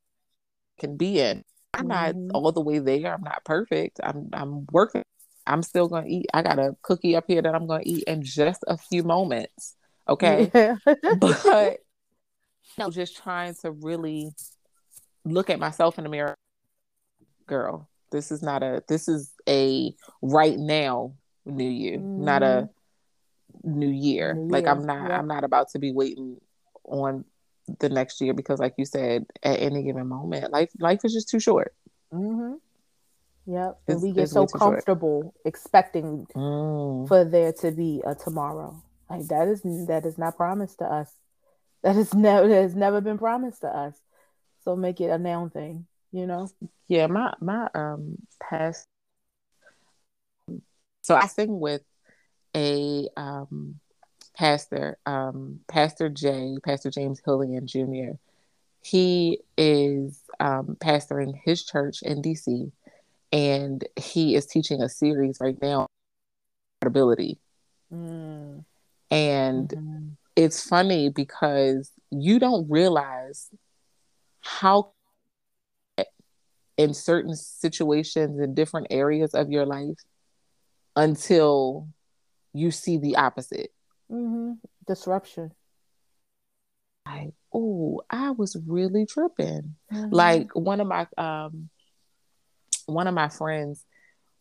can 0.79 0.97
be 0.97 1.19
in. 1.19 1.43
I'm 1.73 1.87
mm-hmm. 1.87 2.27
not 2.27 2.35
all 2.35 2.51
the 2.51 2.61
way 2.61 2.79
there. 2.79 3.13
I'm 3.13 3.23
not 3.23 3.45
perfect. 3.45 3.99
I'm 4.03 4.29
I'm 4.33 4.65
working. 4.71 5.03
I'm 5.47 5.63
still 5.63 5.87
gonna 5.87 6.07
eat. 6.07 6.27
I 6.33 6.41
got 6.41 6.59
a 6.59 6.75
cookie 6.81 7.15
up 7.15 7.25
here 7.27 7.41
that 7.41 7.55
I'm 7.55 7.67
gonna 7.67 7.83
eat 7.85 8.03
in 8.05 8.23
just 8.23 8.63
a 8.67 8.77
few 8.77 9.03
moments. 9.03 9.75
Okay, 10.09 10.51
yeah. 10.53 10.75
but 11.19 11.77
no, 12.77 12.89
just 12.89 13.17
trying 13.17 13.55
to 13.61 13.71
really 13.71 14.31
look 15.25 15.49
at 15.49 15.59
myself 15.59 15.97
in 15.97 16.03
the 16.03 16.09
mirror. 16.09 16.35
Girl, 17.47 17.89
this 18.11 18.31
is 18.31 18.41
not 18.41 18.63
a. 18.63 18.83
This 18.87 19.07
is 19.07 19.33
a 19.47 19.93
right 20.21 20.57
now 20.57 21.13
new 21.45 21.69
you, 21.69 21.97
mm-hmm. 21.97 22.23
not 22.23 22.43
a 22.43 22.45
mm-hmm 22.45 22.71
new 23.63 23.89
year. 23.89 24.33
New 24.33 24.51
like 24.51 24.63
year. 24.63 24.71
I'm 24.71 24.85
not 24.85 25.11
I'm 25.11 25.27
not 25.27 25.43
about 25.43 25.69
to 25.69 25.79
be 25.79 25.91
waiting 25.91 26.37
on 26.85 27.25
the 27.79 27.89
next 27.89 28.21
year 28.21 28.33
because 28.33 28.59
like 28.59 28.75
you 28.77 28.85
said, 28.85 29.25
at 29.43 29.59
any 29.59 29.83
given 29.83 30.07
moment, 30.07 30.51
life 30.51 30.71
life 30.79 31.01
is 31.03 31.13
just 31.13 31.29
too 31.29 31.39
short. 31.39 31.73
Mm-hmm. 32.13 32.53
Yep. 33.47 33.79
It's, 33.87 33.93
and 33.93 34.01
we 34.03 34.11
get 34.11 34.29
so 34.29 34.45
comfortable 34.45 35.21
short. 35.23 35.35
expecting 35.45 36.27
mm. 36.35 37.07
for 37.07 37.25
there 37.25 37.51
to 37.53 37.71
be 37.71 38.01
a 38.05 38.15
tomorrow. 38.15 38.81
Like 39.09 39.27
that 39.27 39.47
is 39.47 39.61
that 39.87 40.05
is 40.05 40.17
not 40.17 40.37
promised 40.37 40.79
to 40.79 40.85
us. 40.85 41.11
That 41.83 41.95
is 41.95 42.13
never 42.13 42.47
that 42.47 42.61
has 42.61 42.75
never 42.75 43.01
been 43.01 43.17
promised 43.17 43.61
to 43.61 43.67
us. 43.67 43.95
So 44.63 44.75
make 44.75 45.01
it 45.01 45.09
a 45.09 45.17
noun 45.17 45.49
thing, 45.49 45.85
you 46.11 46.27
know? 46.27 46.49
Yeah, 46.87 47.07
my 47.07 47.33
my 47.39 47.67
um 47.73 48.17
past 48.39 48.87
so 51.01 51.15
I 51.15 51.27
sing 51.27 51.59
with 51.59 51.81
a 52.55 53.07
um, 53.17 53.79
pastor, 54.35 54.97
um, 55.05 55.59
Pastor 55.67 56.09
J, 56.09 56.57
Pastor 56.63 56.91
James 56.91 57.21
Hillian 57.25 57.65
Jr. 57.65 58.17
He 58.83 59.39
is 59.57 60.19
um, 60.39 60.77
pastoring 60.79 61.33
his 61.43 61.63
church 61.63 62.01
in 62.01 62.21
DC, 62.21 62.71
and 63.31 63.83
he 63.95 64.35
is 64.35 64.45
teaching 64.45 64.81
a 64.81 64.89
series 64.89 65.37
right 65.41 65.59
now, 65.61 65.87
ability. 66.83 67.39
Mm. 67.93 68.63
And 69.09 69.69
mm-hmm. 69.69 70.07
it's 70.35 70.67
funny 70.67 71.09
because 71.09 71.91
you 72.11 72.39
don't 72.39 72.69
realize 72.69 73.49
how 74.41 74.93
in 76.77 76.93
certain 76.93 77.35
situations 77.35 78.39
in 78.39 78.53
different 78.53 78.87
areas 78.89 79.33
of 79.33 79.51
your 79.51 79.65
life 79.65 79.97
until 80.95 81.87
you 82.53 82.71
see 82.71 82.97
the 82.97 83.15
opposite. 83.15 83.71
Mm-hmm. 84.11 84.53
Disruption. 84.87 85.51
Like, 87.05 87.33
oh, 87.53 88.01
I 88.09 88.31
was 88.31 88.57
really 88.67 89.05
tripping. 89.05 89.75
Mm-hmm. 89.93 90.13
Like 90.13 90.55
one 90.55 90.81
of 90.81 90.87
my 90.87 91.07
um 91.17 91.69
one 92.85 93.07
of 93.07 93.13
my 93.13 93.29
friends 93.29 93.85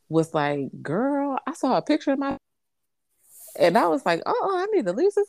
was 0.08 0.34
like, 0.34 0.68
girl, 0.82 1.38
I 1.46 1.52
saw 1.52 1.76
a 1.76 1.82
picture 1.82 2.12
of 2.12 2.18
my 2.18 2.36
and 3.58 3.76
I 3.76 3.86
was 3.88 4.04
like, 4.06 4.22
oh, 4.26 4.56
I 4.58 4.74
need 4.74 4.86
to 4.86 4.92
leave 4.92 5.14
this. 5.14 5.28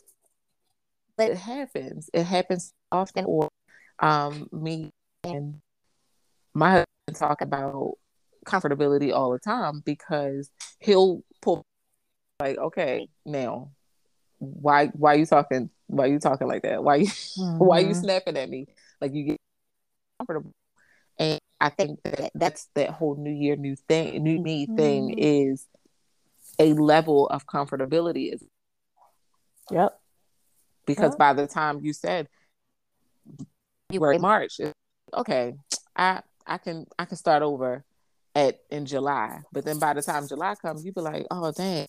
But 1.18 1.32
it 1.32 1.38
happens. 1.38 2.10
It 2.14 2.24
happens 2.24 2.74
often 2.92 3.26
or 3.26 3.50
um 4.02 4.48
me 4.52 4.90
and 5.24 5.62
my 6.54 6.70
husband 6.72 7.16
talk 7.16 7.42
about 7.42 7.94
comfortability 8.46 9.14
all 9.14 9.32
the 9.32 9.40
time 9.40 9.82
because 9.86 10.50
he'll 10.80 11.22
pull 11.42 11.64
like, 12.40 12.58
okay, 12.58 13.08
now 13.26 13.72
why 14.40 14.88
why 14.88 15.14
you 15.14 15.26
talking 15.26 15.70
why 15.88 16.08
you 16.08 16.20
talking 16.20 16.48
like 16.48 16.64
that? 16.64 16.84
Why 16.84 16.96
you 16.96 17.08
mm-hmm. 17.08 17.58
why 17.64 17.80
you 17.80 17.94
snapping 17.94 18.38
at 18.38 18.50
me? 18.50 18.68
Like 19.00 19.14
you 19.14 19.24
get 19.24 19.38
comfortable. 20.20 20.54
And 21.20 21.40
I 21.60 21.70
think 21.70 22.00
that 22.04 22.32
that's 22.34 22.68
that 22.74 22.90
whole 22.90 23.16
new 23.16 23.32
year, 23.32 23.56
new 23.56 23.76
thing, 23.76 24.24
new 24.24 24.42
me 24.42 24.66
mm-hmm. 24.66 24.76
thing 24.76 25.20
is 25.20 25.68
a 26.58 26.74
level 26.74 27.28
of 27.28 27.46
comfortability 27.46 28.34
is 28.34 28.44
Yep. 29.70 29.98
Because 30.86 31.12
yep. 31.12 31.18
by 31.18 31.34
the 31.34 31.48
time 31.48 31.80
you 31.82 31.94
said 31.94 32.28
you 33.94 34.00
were 34.00 34.14
in 34.14 34.22
March, 34.22 34.60
okay, 35.14 35.54
I 35.96 36.22
I 36.46 36.58
can 36.58 36.86
I 36.98 37.06
can 37.06 37.18
start 37.18 37.44
over 37.44 37.84
at 38.36 38.60
in 38.70 38.86
July. 38.86 39.40
But 39.52 39.66
then 39.66 39.80
by 39.80 39.94
the 39.94 40.02
time 40.02 40.28
July 40.28 40.56
comes, 40.56 40.86
you 40.86 40.92
be 40.92 41.02
like, 41.02 41.26
oh 41.32 41.52
dang, 41.52 41.88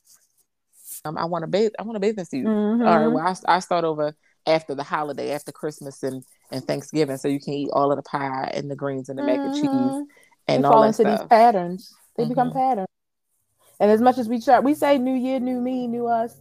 um, 1.04 1.16
I 1.18 1.24
want 1.24 1.42
to 1.42 1.48
bathe. 1.48 1.72
I 1.78 1.82
want 1.82 1.96
to 1.96 2.00
bathing 2.00 2.24
suit. 2.24 2.46
Mm-hmm. 2.46 2.86
All 2.86 2.98
right. 2.98 3.06
Well, 3.08 3.26
I, 3.26 3.56
I 3.56 3.58
start 3.60 3.84
over 3.84 4.14
after 4.46 4.74
the 4.74 4.82
holiday, 4.82 5.32
after 5.32 5.52
Christmas 5.52 6.02
and 6.02 6.24
and 6.50 6.64
Thanksgiving, 6.64 7.16
so 7.16 7.28
you 7.28 7.40
can 7.40 7.54
eat 7.54 7.70
all 7.72 7.90
of 7.90 7.96
the 7.96 8.02
pie 8.02 8.50
and 8.54 8.70
the 8.70 8.76
greens 8.76 9.08
and 9.08 9.18
the 9.18 9.22
mac 9.22 9.38
and 9.38 9.54
cheese 9.54 9.64
mm-hmm. 9.64 10.02
and 10.48 10.64
they 10.64 10.66
all 10.66 10.74
fall 10.74 10.82
into 10.82 10.94
stuff. 10.94 11.20
these 11.20 11.28
patterns. 11.28 11.94
They 12.16 12.24
mm-hmm. 12.24 12.30
become 12.30 12.52
patterns. 12.52 12.88
And 13.80 13.90
as 13.90 14.00
much 14.00 14.18
as 14.18 14.28
we 14.28 14.40
try, 14.40 14.60
we 14.60 14.74
say 14.74 14.98
New 14.98 15.14
Year, 15.14 15.40
New 15.40 15.60
Me, 15.60 15.88
New 15.88 16.06
Us, 16.06 16.40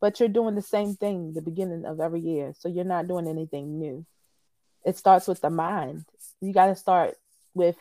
but 0.00 0.18
you're 0.18 0.28
doing 0.28 0.54
the 0.54 0.62
same 0.62 0.96
thing 0.96 1.32
the 1.32 1.42
beginning 1.42 1.84
of 1.84 2.00
every 2.00 2.20
year. 2.20 2.54
So 2.58 2.68
you're 2.68 2.84
not 2.84 3.06
doing 3.06 3.28
anything 3.28 3.78
new. 3.78 4.04
It 4.84 4.96
starts 4.96 5.28
with 5.28 5.40
the 5.40 5.50
mind. 5.50 6.04
You 6.40 6.52
got 6.52 6.66
to 6.66 6.76
start 6.76 7.16
with 7.54 7.76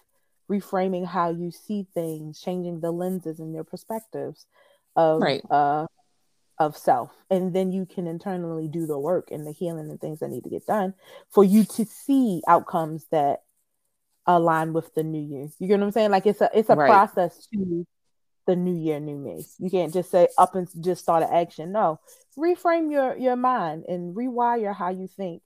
reframing 0.50 1.05
how 1.05 1.31
you 1.31 1.51
see 1.51 1.88
things, 1.93 2.39
changing 2.41 2.81
the 2.81 2.91
lenses 2.91 3.39
and 3.39 3.53
your 3.53 3.63
perspectives 3.63 4.46
of 4.96 5.22
right. 5.22 5.41
uh, 5.50 5.88
of 6.60 6.77
self 6.77 7.12
and 7.31 7.55
then 7.55 7.72
you 7.72 7.88
can 7.88 8.05
internally 8.05 8.67
do 8.67 8.86
the 8.86 9.00
work 9.00 9.31
and 9.31 9.48
the 9.48 9.51
healing 9.51 9.89
and 9.89 10.00
things 10.00 10.20
that 10.20 10.29
need 10.29 10.43
to 10.43 10.50
get 10.50 10.67
done 10.67 10.93
for 11.29 11.43
you 11.43 11.63
to 11.63 11.86
see 11.86 12.41
outcomes 12.48 13.05
that 13.10 13.41
align 14.27 14.72
with 14.72 14.93
the 14.93 15.01
new 15.01 15.22
year. 15.22 15.48
you 15.58 15.67
get 15.67 15.79
what 15.79 15.86
i'm 15.86 15.91
saying 15.91 16.12
like 16.12 16.27
it's 16.27 16.41
a 16.41 16.50
it's 16.53 16.70
a 16.70 16.75
right. 16.75 16.88
process 16.88 17.48
to 17.48 17.88
the 18.48 18.55
new 18.55 18.75
year, 18.75 19.00
new 19.00 19.17
me. 19.17 19.46
You 19.60 19.70
can't 19.70 19.93
just 19.93 20.12
say 20.12 20.27
up 20.38 20.55
and 20.55 20.67
just 20.84 21.01
start 21.01 21.24
an 21.24 21.29
action. 21.31 21.72
No, 21.72 22.00
reframe 22.38 22.91
your 22.91 23.17
your 23.17 23.36
mind 23.36 23.86
and 23.88 24.15
rewire 24.15 24.75
how 24.75 24.89
you 24.89 25.08
think, 25.08 25.41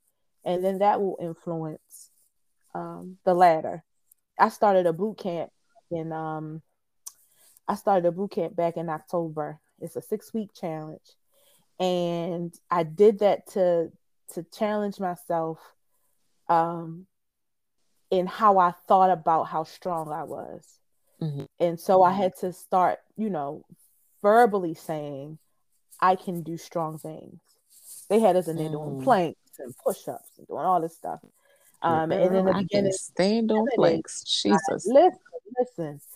and 0.46 0.64
then 0.64 0.80
that 0.80 1.02
will 1.02 1.18
influence 1.20 2.12
um, 2.74 3.18
the 3.26 3.34
latter. 3.34 3.84
I 4.40 4.50
started 4.50 4.86
a 4.86 4.94
boot 4.94 5.18
camp 5.18 5.50
in 5.92 6.12
um, 6.12 6.62
I 7.68 7.76
started 7.76 8.08
a 8.08 8.12
boot 8.12 8.32
camp 8.32 8.56
back 8.56 8.78
in 8.78 8.90
October. 8.90 9.60
It's 9.82 9.96
a 9.96 10.02
six 10.02 10.34
week 10.34 10.52
challenge, 10.54 11.16
and 11.80 12.54
I 12.70 12.84
did 12.84 13.20
that 13.20 13.48
to 13.54 13.92
to 14.34 14.46
challenge 14.58 15.00
myself 15.00 15.60
um, 16.48 17.08
in 18.12 18.28
how 18.28 18.60
I 18.60 18.74
thought 18.88 19.10
about 19.10 19.46
how 19.46 19.64
strong 19.64 20.12
I 20.12 20.24
was. 20.24 20.80
Mm-hmm. 21.22 21.44
And 21.60 21.80
so 21.80 22.04
I 22.04 22.12
had 22.12 22.36
to 22.38 22.52
start, 22.52 23.00
you 23.16 23.30
know, 23.30 23.66
verbally 24.22 24.74
saying, 24.74 25.38
I 26.02 26.16
can 26.16 26.44
do 26.44 26.58
strong 26.58 26.98
things. 26.98 27.40
They 28.10 28.20
had 28.20 28.36
us 28.36 28.48
in 28.48 28.58
there 28.58 28.70
doing 28.70 29.00
mm. 29.00 29.04
planks 29.04 29.45
and 29.60 29.74
push 29.78 30.08
ups 30.08 30.30
and 30.38 30.48
doing 30.48 30.66
all 30.66 30.82
this 30.82 30.96
stuff. 30.96 31.20
Um, 31.82 32.10
Girl, 32.10 32.20
and 32.24 32.36
in 32.36 32.46
the 32.46 32.52
I 32.52 32.62
beginning, 32.62 32.92
stand 32.92 33.52
on 33.52 33.68
planks. 33.76 34.24
Jesus. 34.24 34.88
listen, 34.88 35.20
listen. 35.60 36.02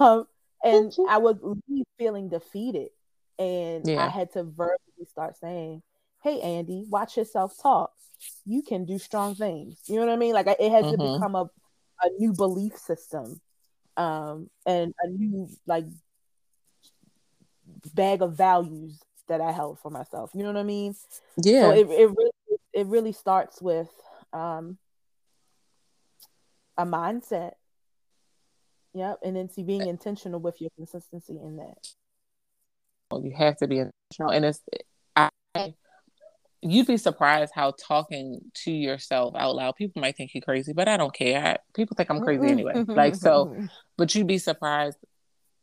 Um, 0.00 0.26
and 0.64 0.92
I 1.08 1.18
was 1.18 1.36
really 1.40 1.84
feeling 1.96 2.28
defeated. 2.28 2.88
And 3.38 3.86
yeah. 3.86 4.04
I 4.04 4.08
had 4.08 4.32
to 4.32 4.42
verbally 4.42 5.06
start 5.08 5.36
saying, 5.36 5.82
Hey, 6.24 6.40
Andy, 6.40 6.84
watch 6.88 7.16
yourself 7.16 7.54
talk. 7.62 7.92
You 8.44 8.62
can 8.62 8.84
do 8.84 8.98
strong 8.98 9.36
things. 9.36 9.78
You 9.86 10.00
know 10.00 10.06
what 10.06 10.12
I 10.12 10.16
mean? 10.16 10.34
Like 10.34 10.48
it 10.48 10.72
had 10.72 10.86
mm-hmm. 10.86 10.90
to 10.90 11.12
become 11.14 11.36
a, 11.36 11.48
a 12.02 12.08
new 12.18 12.32
belief 12.32 12.76
system 12.76 13.40
um, 13.96 14.50
and 14.66 14.92
a 15.02 15.08
new 15.08 15.48
like 15.66 15.84
bag 17.94 18.22
of 18.22 18.36
values 18.36 19.00
that 19.28 19.40
I 19.40 19.52
held 19.52 19.78
for 19.78 19.90
myself. 19.90 20.30
You 20.34 20.42
know 20.42 20.52
what 20.52 20.60
I 20.60 20.64
mean? 20.64 20.94
Yeah. 21.36 21.62
So 21.62 21.70
it 21.72 21.86
it 21.90 22.06
really 22.06 22.30
it 22.76 22.86
really 22.86 23.12
starts 23.12 23.60
with 23.62 23.88
um, 24.34 24.76
a 26.76 26.84
mindset. 26.84 27.52
Yep, 28.92 29.20
and 29.24 29.36
then 29.36 29.50
see 29.50 29.62
being 29.62 29.86
intentional 29.86 30.40
with 30.40 30.60
your 30.60 30.70
consistency 30.76 31.38
in 31.42 31.56
that. 31.56 31.88
Well, 33.10 33.22
you 33.24 33.32
have 33.36 33.56
to 33.58 33.66
be 33.66 33.78
intentional, 33.78 34.32
and 34.32 34.44
it's 34.44 34.60
I. 35.16 35.30
You'd 36.62 36.86
be 36.86 36.96
surprised 36.96 37.52
how 37.54 37.74
talking 37.78 38.40
to 38.64 38.72
yourself 38.72 39.34
out 39.36 39.54
loud. 39.54 39.76
People 39.76 40.00
might 40.00 40.16
think 40.16 40.34
you're 40.34 40.42
crazy, 40.42 40.72
but 40.72 40.88
I 40.88 40.96
don't 40.96 41.14
care. 41.14 41.44
I, 41.44 41.56
people 41.74 41.94
think 41.94 42.10
I'm 42.10 42.22
crazy 42.22 42.46
anyway. 42.46 42.84
like 42.88 43.14
so, 43.14 43.54
but 43.98 44.14
you'd 44.14 44.26
be 44.26 44.38
surprised 44.38 44.98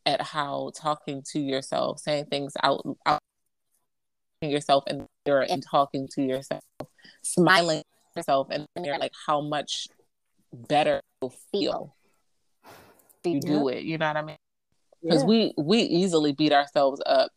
at 0.05 0.21
how 0.21 0.71
talking 0.75 1.23
to 1.31 1.39
yourself, 1.39 1.99
saying 1.99 2.25
things 2.25 2.53
out, 2.61 2.85
out 3.05 3.22
yourself 4.49 4.83
in 4.87 4.99
the 4.99 5.07
mirror 5.25 5.45
and 5.49 5.63
talking 5.63 6.07
to 6.13 6.21
yourself, 6.21 6.63
smiling 7.21 7.83
yourself 8.15 8.47
and 8.51 8.67
you're 8.83 8.97
like 8.99 9.13
how 9.27 9.41
much 9.41 9.87
better 10.53 11.01
you'll 11.21 11.33
feel 11.51 11.95
you 13.25 13.39
do 13.39 13.67
it. 13.69 13.83
You 13.83 13.97
know 13.97 14.07
what 14.07 14.17
I 14.17 14.21
mean? 14.21 14.37
Because 15.01 15.21
yeah. 15.21 15.27
we 15.27 15.53
we 15.57 15.79
easily 15.79 16.31
beat 16.31 16.53
ourselves 16.53 17.01
up, 17.05 17.31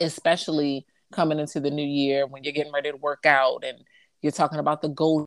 especially 0.00 0.86
coming 1.12 1.38
into 1.38 1.60
the 1.60 1.70
new 1.70 1.86
year 1.86 2.26
when 2.26 2.44
you're 2.44 2.52
getting 2.52 2.72
ready 2.72 2.90
to 2.90 2.96
work 2.96 3.26
out 3.26 3.64
and 3.64 3.78
you're 4.22 4.32
talking 4.32 4.58
about 4.58 4.82
the 4.82 4.88
goal. 4.88 5.26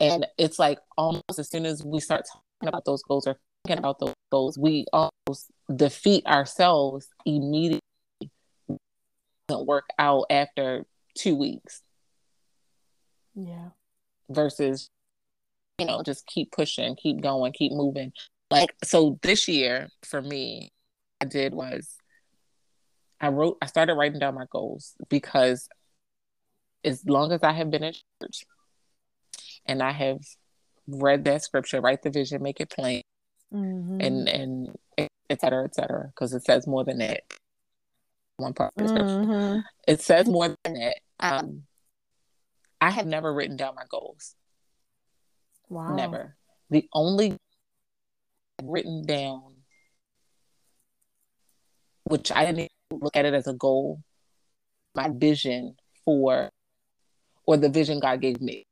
And 0.00 0.26
it's 0.36 0.58
like 0.58 0.78
almost 0.96 1.38
as 1.38 1.50
soon 1.50 1.66
as 1.66 1.84
we 1.84 2.00
start 2.00 2.24
talking 2.26 2.68
about 2.68 2.84
those 2.84 3.02
goals 3.02 3.26
or 3.26 3.36
thinking 3.64 3.78
about 3.78 3.98
those 3.98 4.14
goals, 4.30 4.58
we 4.58 4.86
almost 4.92 5.50
defeat 5.74 6.24
ourselves 6.26 7.08
immediately. 7.26 7.80
Doesn't 9.48 9.66
work 9.66 9.86
out 9.98 10.26
after 10.30 10.84
two 11.16 11.34
weeks. 11.34 11.82
Yeah. 13.34 13.70
Versus, 14.28 14.90
you 15.78 15.86
know, 15.86 16.02
just 16.02 16.26
keep 16.26 16.52
pushing, 16.52 16.96
keep 16.96 17.20
going, 17.20 17.52
keep 17.52 17.72
moving. 17.72 18.12
Like, 18.50 18.74
so 18.84 19.18
this 19.22 19.48
year 19.48 19.88
for 20.04 20.20
me, 20.20 20.70
I 21.20 21.24
did 21.24 21.54
was 21.54 21.96
I 23.20 23.28
wrote, 23.28 23.58
I 23.60 23.66
started 23.66 23.94
writing 23.94 24.20
down 24.20 24.34
my 24.34 24.46
goals 24.50 24.94
because 25.08 25.68
as 26.84 27.04
long 27.06 27.32
as 27.32 27.42
I 27.42 27.52
have 27.52 27.70
been 27.70 27.82
in 27.82 27.94
church 28.22 28.44
and 29.66 29.82
I 29.82 29.92
have 29.92 30.20
read 30.86 31.24
that 31.24 31.42
scripture, 31.42 31.80
write 31.80 32.02
the 32.02 32.10
vision, 32.10 32.42
make 32.42 32.60
it 32.60 32.70
plain, 32.70 33.02
mm-hmm. 33.52 34.00
and 34.00 34.28
and 34.28 34.76
et 34.96 35.40
cetera, 35.40 35.64
et 35.64 35.74
cetera, 35.74 36.06
because 36.06 36.32
it 36.32 36.44
says 36.44 36.66
more 36.66 36.84
than 36.84 36.98
that. 36.98 37.22
One 38.38 38.54
part 38.54 38.72
of 38.76 38.82
the 38.82 38.88
scripture, 38.88 39.06
mm-hmm. 39.06 39.60
it 39.88 40.00
says 40.00 40.28
more 40.28 40.54
than 40.62 40.74
that. 40.74 40.98
Um, 41.18 41.64
I 42.80 42.90
have 42.90 43.06
never 43.06 43.34
written 43.34 43.56
down 43.56 43.74
my 43.74 43.82
goals. 43.90 44.36
Wow. 45.68 45.96
Never. 45.96 46.36
The 46.70 46.88
only 46.92 47.36
written 48.62 49.04
down, 49.04 49.56
which 52.04 52.30
I 52.30 52.46
didn't 52.46 52.70
look 52.92 53.16
at 53.16 53.24
it 53.24 53.34
as 53.34 53.48
a 53.48 53.54
goal, 53.54 54.04
my 54.94 55.10
vision 55.12 55.74
for, 56.04 56.50
or 57.44 57.56
the 57.56 57.68
vision 57.68 57.98
God 57.98 58.20
gave 58.20 58.40
me, 58.40 58.66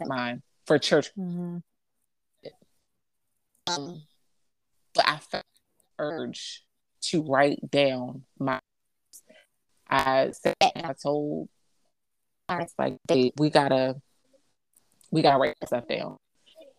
mine 0.00 0.42
for 0.66 0.78
church. 0.78 1.10
Mm-hmm. 1.18 1.58
Um, 3.66 4.02
but 4.94 5.08
I 5.08 5.16
felt 5.16 5.44
urge 5.98 6.64
to 7.02 7.22
write 7.22 7.70
down 7.70 8.24
my. 8.38 8.60
I 9.88 10.30
said 10.32 10.54
I 10.60 10.94
told 11.02 11.48
parents 12.48 12.74
like, 12.78 12.96
"Hey, 13.08 13.32
we 13.38 13.50
gotta, 13.50 14.00
we 15.10 15.22
gotta 15.22 15.38
write 15.38 15.56
stuff 15.64 15.88
down," 15.88 16.16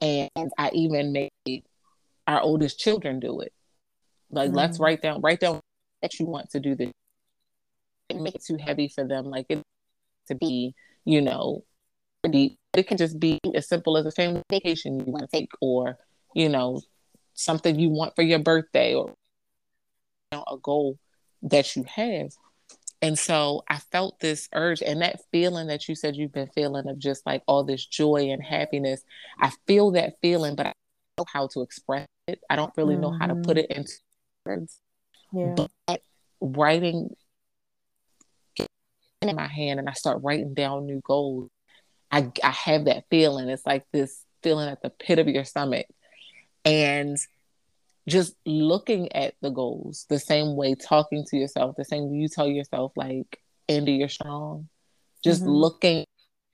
and 0.01 0.29
I 0.57 0.71
even 0.73 1.11
made 1.11 1.63
our 2.27 2.41
oldest 2.41 2.79
children 2.79 3.19
do 3.19 3.41
it. 3.41 3.53
Like, 4.29 4.49
mm-hmm. 4.49 4.57
let's 4.57 4.79
write 4.79 5.01
down, 5.01 5.21
write 5.21 5.39
down 5.39 5.59
that 6.01 6.19
you 6.19 6.25
want 6.25 6.49
to 6.51 6.59
do 6.59 6.75
this. 6.75 6.91
It 8.09 8.17
make 8.17 8.35
it 8.35 8.43
too 8.43 8.57
heavy 8.57 8.87
for 8.87 9.05
them. 9.05 9.25
Like 9.25 9.47
it 9.49 9.61
to 10.27 10.35
be, 10.35 10.73
you 11.05 11.21
know, 11.21 11.63
pretty. 12.23 12.57
It 12.73 12.87
can 12.87 12.97
just 12.97 13.19
be 13.19 13.39
as 13.53 13.67
simple 13.67 13.97
as 13.97 14.05
a 14.05 14.11
family 14.11 14.41
vacation 14.49 14.99
you 14.99 15.11
want 15.11 15.29
to 15.29 15.37
take, 15.37 15.51
or 15.61 15.97
you 16.33 16.47
know, 16.47 16.81
something 17.33 17.77
you 17.77 17.89
want 17.89 18.15
for 18.15 18.21
your 18.21 18.39
birthday, 18.39 18.95
or 18.95 19.13
a 20.31 20.57
goal 20.61 20.97
that 21.43 21.75
you 21.75 21.83
have. 21.83 22.31
And 23.01 23.17
so 23.17 23.63
I 23.67 23.79
felt 23.79 24.19
this 24.19 24.47
urge 24.53 24.83
and 24.83 25.01
that 25.01 25.21
feeling 25.31 25.67
that 25.67 25.89
you 25.89 25.95
said 25.95 26.15
you've 26.15 26.33
been 26.33 26.51
feeling 26.53 26.87
of 26.87 26.99
just 26.99 27.25
like 27.25 27.41
all 27.47 27.63
this 27.63 27.85
joy 27.85 28.29
and 28.29 28.43
happiness. 28.43 29.01
I 29.39 29.51
feel 29.65 29.91
that 29.91 30.15
feeling, 30.21 30.55
but 30.55 30.67
I 30.67 30.73
don't 31.17 31.25
know 31.25 31.31
how 31.31 31.47
to 31.47 31.61
express 31.61 32.05
it. 32.27 32.39
I 32.49 32.55
don't 32.55 32.73
really 32.77 32.93
mm-hmm. 32.93 33.01
know 33.01 33.17
how 33.19 33.27
to 33.27 33.35
put 33.35 33.57
it 33.57 33.71
into 33.71 33.91
words. 34.45 34.79
Yeah. 35.33 35.55
But 35.87 36.01
writing 36.39 37.15
in 39.21 39.35
my 39.35 39.47
hand 39.47 39.79
and 39.79 39.89
I 39.89 39.93
start 39.93 40.21
writing 40.23 40.53
down 40.53 40.85
new 40.85 41.01
goals, 41.03 41.49
I 42.11 42.31
I 42.43 42.51
have 42.51 42.85
that 42.85 43.05
feeling. 43.09 43.49
It's 43.49 43.65
like 43.65 43.85
this 43.91 44.23
feeling 44.43 44.69
at 44.69 44.81
the 44.83 44.91
pit 44.91 45.17
of 45.17 45.27
your 45.27 45.45
stomach. 45.45 45.87
And 46.65 47.17
just 48.07 48.35
looking 48.45 49.11
at 49.13 49.35
the 49.41 49.49
goals 49.49 50.05
the 50.09 50.19
same 50.19 50.55
way, 50.55 50.75
talking 50.75 51.25
to 51.29 51.37
yourself, 51.37 51.75
the 51.75 51.85
same 51.85 52.09
way 52.09 52.17
you 52.17 52.27
tell 52.27 52.47
yourself, 52.47 52.91
like, 52.95 53.39
Andy, 53.69 53.93
you're 53.93 54.09
strong. 54.09 54.67
Just 55.23 55.41
mm-hmm. 55.41 55.51
looking, 55.51 56.05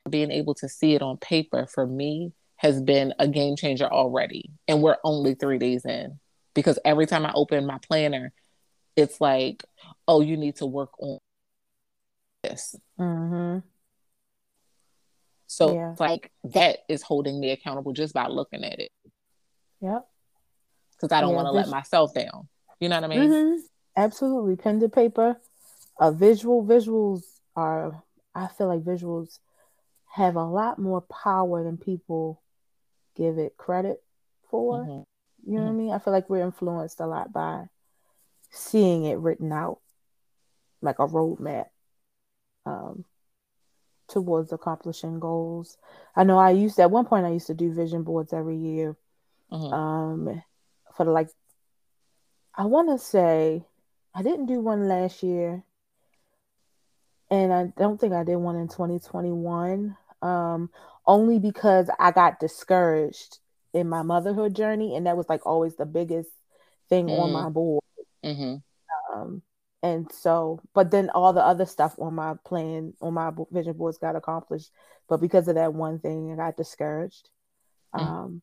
being 0.09 0.31
able 0.31 0.53
to 0.55 0.67
see 0.67 0.93
it 0.93 1.01
on 1.01 1.17
paper 1.17 1.67
for 1.67 1.87
me 1.87 2.33
has 2.57 2.81
been 2.81 3.13
a 3.19 3.27
game 3.27 3.55
changer 3.55 3.85
already. 3.85 4.51
And 4.67 4.81
we're 4.81 4.97
only 5.03 5.35
three 5.35 5.57
days 5.57 5.85
in 5.85 6.19
because 6.53 6.79
every 6.83 7.05
time 7.05 7.25
I 7.25 7.31
open 7.33 7.65
my 7.65 7.77
planner, 7.77 8.33
it's 8.95 9.21
like, 9.21 9.63
oh, 10.07 10.21
you 10.21 10.37
need 10.37 10.57
to 10.57 10.65
work 10.65 10.91
on 10.99 11.19
this. 12.43 12.75
Mm-hmm. 12.99 13.59
So 15.47 15.73
yeah. 15.73 15.95
like 15.99 16.31
that 16.43 16.79
is 16.89 17.01
holding 17.01 17.39
me 17.39 17.51
accountable 17.51 17.93
just 17.93 18.13
by 18.13 18.27
looking 18.27 18.63
at 18.63 18.79
it. 18.79 18.91
Yep. 19.81 20.06
Because 20.97 21.15
I 21.15 21.21
don't 21.21 21.31
yeah, 21.31 21.35
want 21.35 21.47
to 21.47 21.51
let 21.51 21.69
myself 21.69 22.13
down. 22.13 22.47
You 22.79 22.89
know 22.89 22.99
what 22.99 23.03
I 23.03 23.07
mean? 23.07 23.29
Mm-hmm. 23.29 23.59
Absolutely. 23.95 24.55
Pen 24.55 24.79
to 24.79 24.89
paper. 24.89 25.37
A 25.99 26.11
visual 26.11 26.65
visuals 26.65 27.23
are 27.55 28.03
I 28.35 28.47
feel 28.47 28.67
like 28.67 28.81
visuals 28.81 29.39
have 30.11 30.35
a 30.35 30.43
lot 30.43 30.79
more 30.79 31.01
power 31.01 31.63
than 31.63 31.77
people 31.77 32.41
give 33.15 33.37
it 33.37 33.57
credit 33.57 34.01
for. 34.49 34.79
Mm-hmm. 34.79 34.91
You 34.91 34.95
know 34.95 35.03
mm-hmm. 35.03 35.55
what 35.55 35.61
I 35.61 35.69
mm-hmm. 35.69 35.77
mean? 35.77 35.91
I 35.91 35.99
feel 35.99 36.13
like 36.13 36.29
we're 36.29 36.45
influenced 36.45 36.99
a 36.99 37.07
lot 37.07 37.33
by 37.33 37.65
seeing 38.51 39.05
it 39.05 39.17
written 39.17 39.51
out 39.51 39.79
like 40.81 40.99
a 40.99 41.07
roadmap 41.07 41.65
um, 42.65 43.05
towards 44.07 44.51
accomplishing 44.51 45.19
goals. 45.19 45.77
I 46.15 46.23
know 46.23 46.37
I 46.37 46.51
used 46.51 46.79
at 46.79 46.91
one 46.91 47.05
point 47.05 47.25
I 47.25 47.31
used 47.31 47.47
to 47.47 47.53
do 47.53 47.73
vision 47.73 48.03
boards 48.03 48.33
every 48.33 48.57
year. 48.57 48.95
Mm-hmm. 49.51 49.73
Um, 49.73 50.43
for 50.97 51.05
like 51.05 51.29
I 52.55 52.65
want 52.65 52.89
to 52.89 52.97
say 52.97 53.63
I 54.13 54.23
didn't 54.23 54.47
do 54.47 54.59
one 54.59 54.87
last 54.87 55.23
year, 55.23 55.63
and 57.29 57.53
I 57.53 57.71
don't 57.77 58.01
think 58.01 58.13
I 58.13 58.23
did 58.23 58.35
one 58.37 58.55
in 58.55 58.67
2021. 58.67 59.95
Um, 60.23 60.71
only 61.05 61.37
because 61.39 61.89
I 61.99 62.11
got 62.11 62.39
discouraged 62.39 63.37
in 63.73 63.87
my 63.87 64.01
motherhood 64.01 64.55
journey, 64.55 64.95
and 64.95 65.05
that 65.05 65.15
was 65.15 65.29
like 65.29 65.45
always 65.45 65.75
the 65.75 65.85
biggest 65.85 66.31
thing 66.89 67.07
mm. 67.07 67.19
on 67.19 67.31
my 67.31 67.49
board. 67.49 67.83
Mm-hmm. 68.25 68.55
Um, 69.13 69.41
and 69.83 70.11
so, 70.11 70.59
but 70.73 70.89
then 70.89 71.11
all 71.11 71.33
the 71.33 71.45
other 71.45 71.65
stuff 71.65 71.95
on 71.99 72.15
my 72.15 72.33
plan, 72.43 72.93
on 72.99 73.13
my 73.13 73.31
vision 73.51 73.73
boards 73.73 73.99
got 73.99 74.15
accomplished. 74.15 74.71
But 75.07 75.21
because 75.21 75.47
of 75.47 75.55
that 75.55 75.73
one 75.73 75.99
thing, 75.99 76.33
I 76.33 76.35
got 76.35 76.57
discouraged. 76.57 77.29
Mm. 77.93 78.01
Um, 78.01 78.41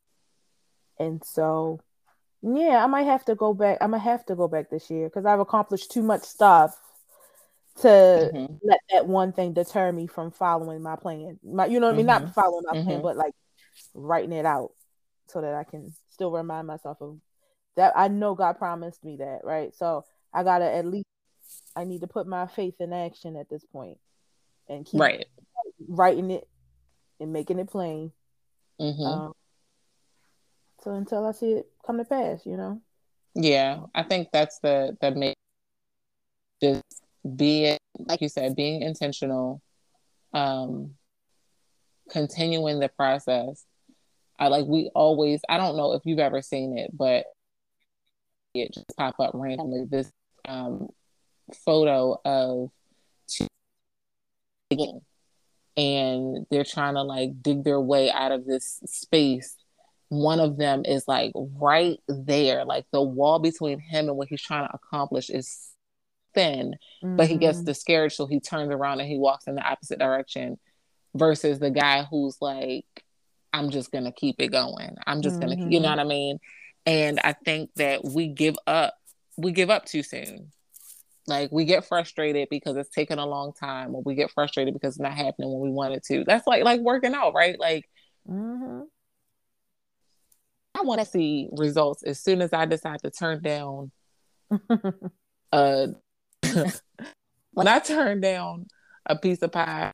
and 0.99 1.23
so, 1.25 1.81
yeah, 2.45 2.85
I 2.85 2.87
might 2.87 3.05
have 3.05 3.25
to 3.27 3.35
go 3.35 3.55
back. 3.55 3.79
I'm 3.81 3.93
gonna 3.93 4.03
have 4.03 4.27
to 4.27 4.35
go 4.35 4.49
back 4.49 4.69
this 4.69 4.91
year 4.91 5.09
because 5.09 5.25
I've 5.25 5.41
accomplished 5.41 5.91
too 5.91 6.03
much 6.03 6.23
stuff 6.23 6.79
to 7.81 7.89
mm-hmm. 7.89 8.55
let 8.63 8.81
that 8.93 9.07
one 9.07 9.33
thing 9.33 9.55
deter 9.55 9.91
me 9.91 10.07
from 10.07 10.31
following 10.31 10.83
my 10.83 10.97
plan. 10.97 11.39
My, 11.43 11.67
you 11.67 11.81
know 11.81 11.87
what 11.87 11.93
mm-hmm. 11.93 11.95
I 11.95 11.97
mean? 11.97 12.07
Not 12.07 12.23
mm-hmm. 12.23 12.33
following 12.33 12.65
my 12.67 12.77
mm-hmm. 12.79 12.89
plan, 12.89 13.03
but 13.03 13.17
like 13.17 13.33
writing 13.95 14.33
it 14.33 14.45
out 14.45 14.73
so 15.29 15.41
that 15.41 15.55
I 15.55 15.65
can 15.65 15.95
still 16.11 16.31
remind 16.31 16.67
myself 16.67 16.99
of 17.01 17.19
that. 17.77 17.95
I 17.97 18.09
know 18.09 18.35
God 18.35 18.59
promised 18.59 19.03
me 19.05 19.17
that, 19.17 19.41
right? 19.43 19.75
So 19.75 20.05
I 20.33 20.43
gotta 20.43 20.71
at 20.71 20.85
least 20.85 21.07
I 21.75 21.85
need 21.85 22.03
to 22.03 22.07
put 22.07 22.27
my 22.27 22.47
faith 22.47 22.75
in 22.79 22.93
action 22.93 23.37
at 23.37 23.49
this 23.49 23.65
point 23.65 23.99
and 24.69 24.85
keep 24.85 25.01
right. 25.01 25.25
writing 25.89 26.31
it 26.31 26.47
and 27.21 27.33
making 27.33 27.59
it 27.59 27.71
plain. 27.71 28.13
Mm-hmm. 28.79 29.03
Um, 29.03 29.33
so 30.85 30.93
until 30.93 31.27
I 31.27 31.33
see 31.33 31.53
it 31.53 31.67
come 31.85 31.97
to 31.97 32.05
pass, 32.05 32.45
you 32.45 32.59
know. 32.59 32.81
Yeah, 33.35 33.81
I 33.95 34.03
think 34.03 34.29
that's 34.33 34.59
the 34.61 34.97
the 35.01 35.11
main 35.11 35.35
just 36.63 36.83
being 37.37 37.79
like 37.99 38.21
you 38.21 38.29
said, 38.29 38.55
being 38.55 38.83
intentional, 38.83 39.63
um, 40.35 40.95
continuing 42.11 42.81
the 42.81 42.89
process. 42.89 43.65
I 44.39 44.49
like 44.49 44.67
we 44.67 44.91
always. 44.95 45.41
I 45.49 45.57
don't 45.57 45.77
know 45.77 45.93
if 45.93 46.03
you've 46.05 46.19
ever 46.19 46.43
seen 46.43 46.77
it, 46.77 46.91
but 46.97 47.25
it 48.55 48.73
just 48.75 48.95
pop 48.97 49.19
up 49.19 49.31
randomly. 49.33 49.87
This 49.89 50.11
um, 50.47 50.89
photo 51.65 52.21
of 52.25 52.71
two 53.27 53.47
and 55.77 56.47
they're 56.51 56.65
trying 56.65 56.95
to 56.95 57.03
like 57.03 57.43
dig 57.43 57.65
their 57.65 57.81
way 57.81 58.11
out 58.11 58.33
of 58.33 58.45
this 58.45 58.81
space 58.87 59.57
one 60.15 60.41
of 60.41 60.57
them 60.57 60.83
is 60.85 61.07
like 61.09 61.33
right 61.35 61.99
there 62.09 62.65
like 62.65 62.85
the 62.93 63.03
wall 63.03 63.39
between 63.39 63.79
him 63.79 64.09
and 64.09 64.17
what 64.17 64.29
he's 64.29 64.43
trying 64.43 64.67
to 64.67 64.75
accomplish 64.75 65.31
is 65.31 65.71
thin 66.35 66.75
mm-hmm. 67.03 67.17
but 67.17 67.29
he 67.29 67.37
gets 67.37 67.59
mm-hmm. 67.59 67.67
discouraged 67.67 68.17
so 68.17 68.27
he 68.27 68.41
turns 68.41 68.71
around 68.71 69.01
and 69.01 69.09
he 69.09 69.19
walks 69.19 69.47
in 69.47 69.55
the 69.55 69.63
opposite 69.63 69.99
direction 69.99 70.59
versus 71.15 71.59
the 71.59 71.71
guy 71.71 72.05
who's 72.05 72.37
like 72.41 72.87
i'm 73.53 73.71
just 73.71 73.93
gonna 73.93 74.13
keep 74.13 74.37
it 74.39 74.49
going 74.49 74.97
i'm 75.07 75.23
just 75.23 75.39
mm-hmm. 75.39 75.51
gonna 75.51 75.71
you 75.71 75.81
know 75.81 75.89
mm-hmm. 75.89 75.99
what 75.99 76.01
i 76.01 76.05
mean 76.05 76.39
and 76.87 77.21
i 77.23 77.33
think 77.33 77.71
that 77.77 78.05
we 78.05 78.29
give 78.29 78.57
up 78.67 78.95
we 79.37 79.53
give 79.53 79.71
up 79.71 79.85
too 79.85 80.03
soon 80.03 80.51
like 81.27 81.51
we 81.51 81.65
get 81.65 81.87
frustrated 81.87 82.49
because 82.51 82.77
it's 82.77 82.91
taking 82.91 83.19
a 83.19 83.27
long 83.27 83.53
time, 83.53 83.95
or 83.95 84.03
we 84.03 84.15
get 84.15 84.31
frustrated 84.31 84.75
because 84.75 84.95
it's 84.95 85.01
not 85.01 85.15
happening 85.15 85.51
when 85.51 85.61
we 85.61 85.71
want 85.71 85.95
it 85.95 86.05
to. 86.05 86.25
That's 86.25 86.47
like 86.47 86.65
like 86.65 86.81
working 86.81 87.15
out, 87.15 87.35
right? 87.35 87.59
Like 87.59 87.89
mm-hmm. 88.29 88.64
I 90.75 90.83
want 90.83 91.01
to 91.01 91.07
see 91.07 91.49
results 91.53 92.03
as 92.03 92.21
soon 92.21 92.43
as 92.43 92.53
I 92.53 92.65
decide 92.65 93.01
to 93.03 93.11
turn 93.11 93.43
down. 93.43 93.91
uh, 95.53 95.87
when 97.53 97.69
I 97.69 97.79
turn 97.79 98.21
down 98.21 98.67
a 99.07 99.17
piece 99.17 99.43
of 99.43 99.53
pie 99.53 99.93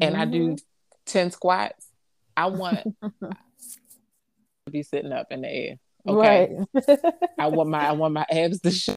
and 0.00 0.14
mm-hmm. 0.14 0.22
I 0.22 0.24
do 0.26 0.48
mm-hmm. 0.48 0.64
ten 1.06 1.30
squats, 1.30 1.88
I 2.36 2.46
want 2.46 2.80
to 3.02 3.34
be 4.70 4.82
sitting 4.82 5.12
up 5.12 5.28
in 5.30 5.42
the 5.42 5.48
air. 5.48 5.74
Okay, 6.06 6.54
right. 6.74 6.98
I 7.38 7.46
want 7.46 7.70
my 7.70 7.88
I 7.88 7.92
want 7.92 8.12
my 8.14 8.26
abs 8.30 8.60
to 8.60 8.70
show 8.70 8.94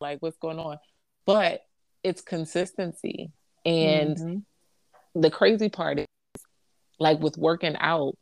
like 0.00 0.18
what's 0.20 0.38
going 0.38 0.58
on 0.58 0.78
but 1.26 1.62
it's 2.02 2.20
consistency 2.20 3.32
and 3.64 4.16
mm-hmm. 4.16 5.20
the 5.20 5.30
crazy 5.30 5.68
part 5.68 6.00
is 6.00 6.06
like 6.98 7.20
with 7.20 7.38
working 7.38 7.76
out 7.78 8.16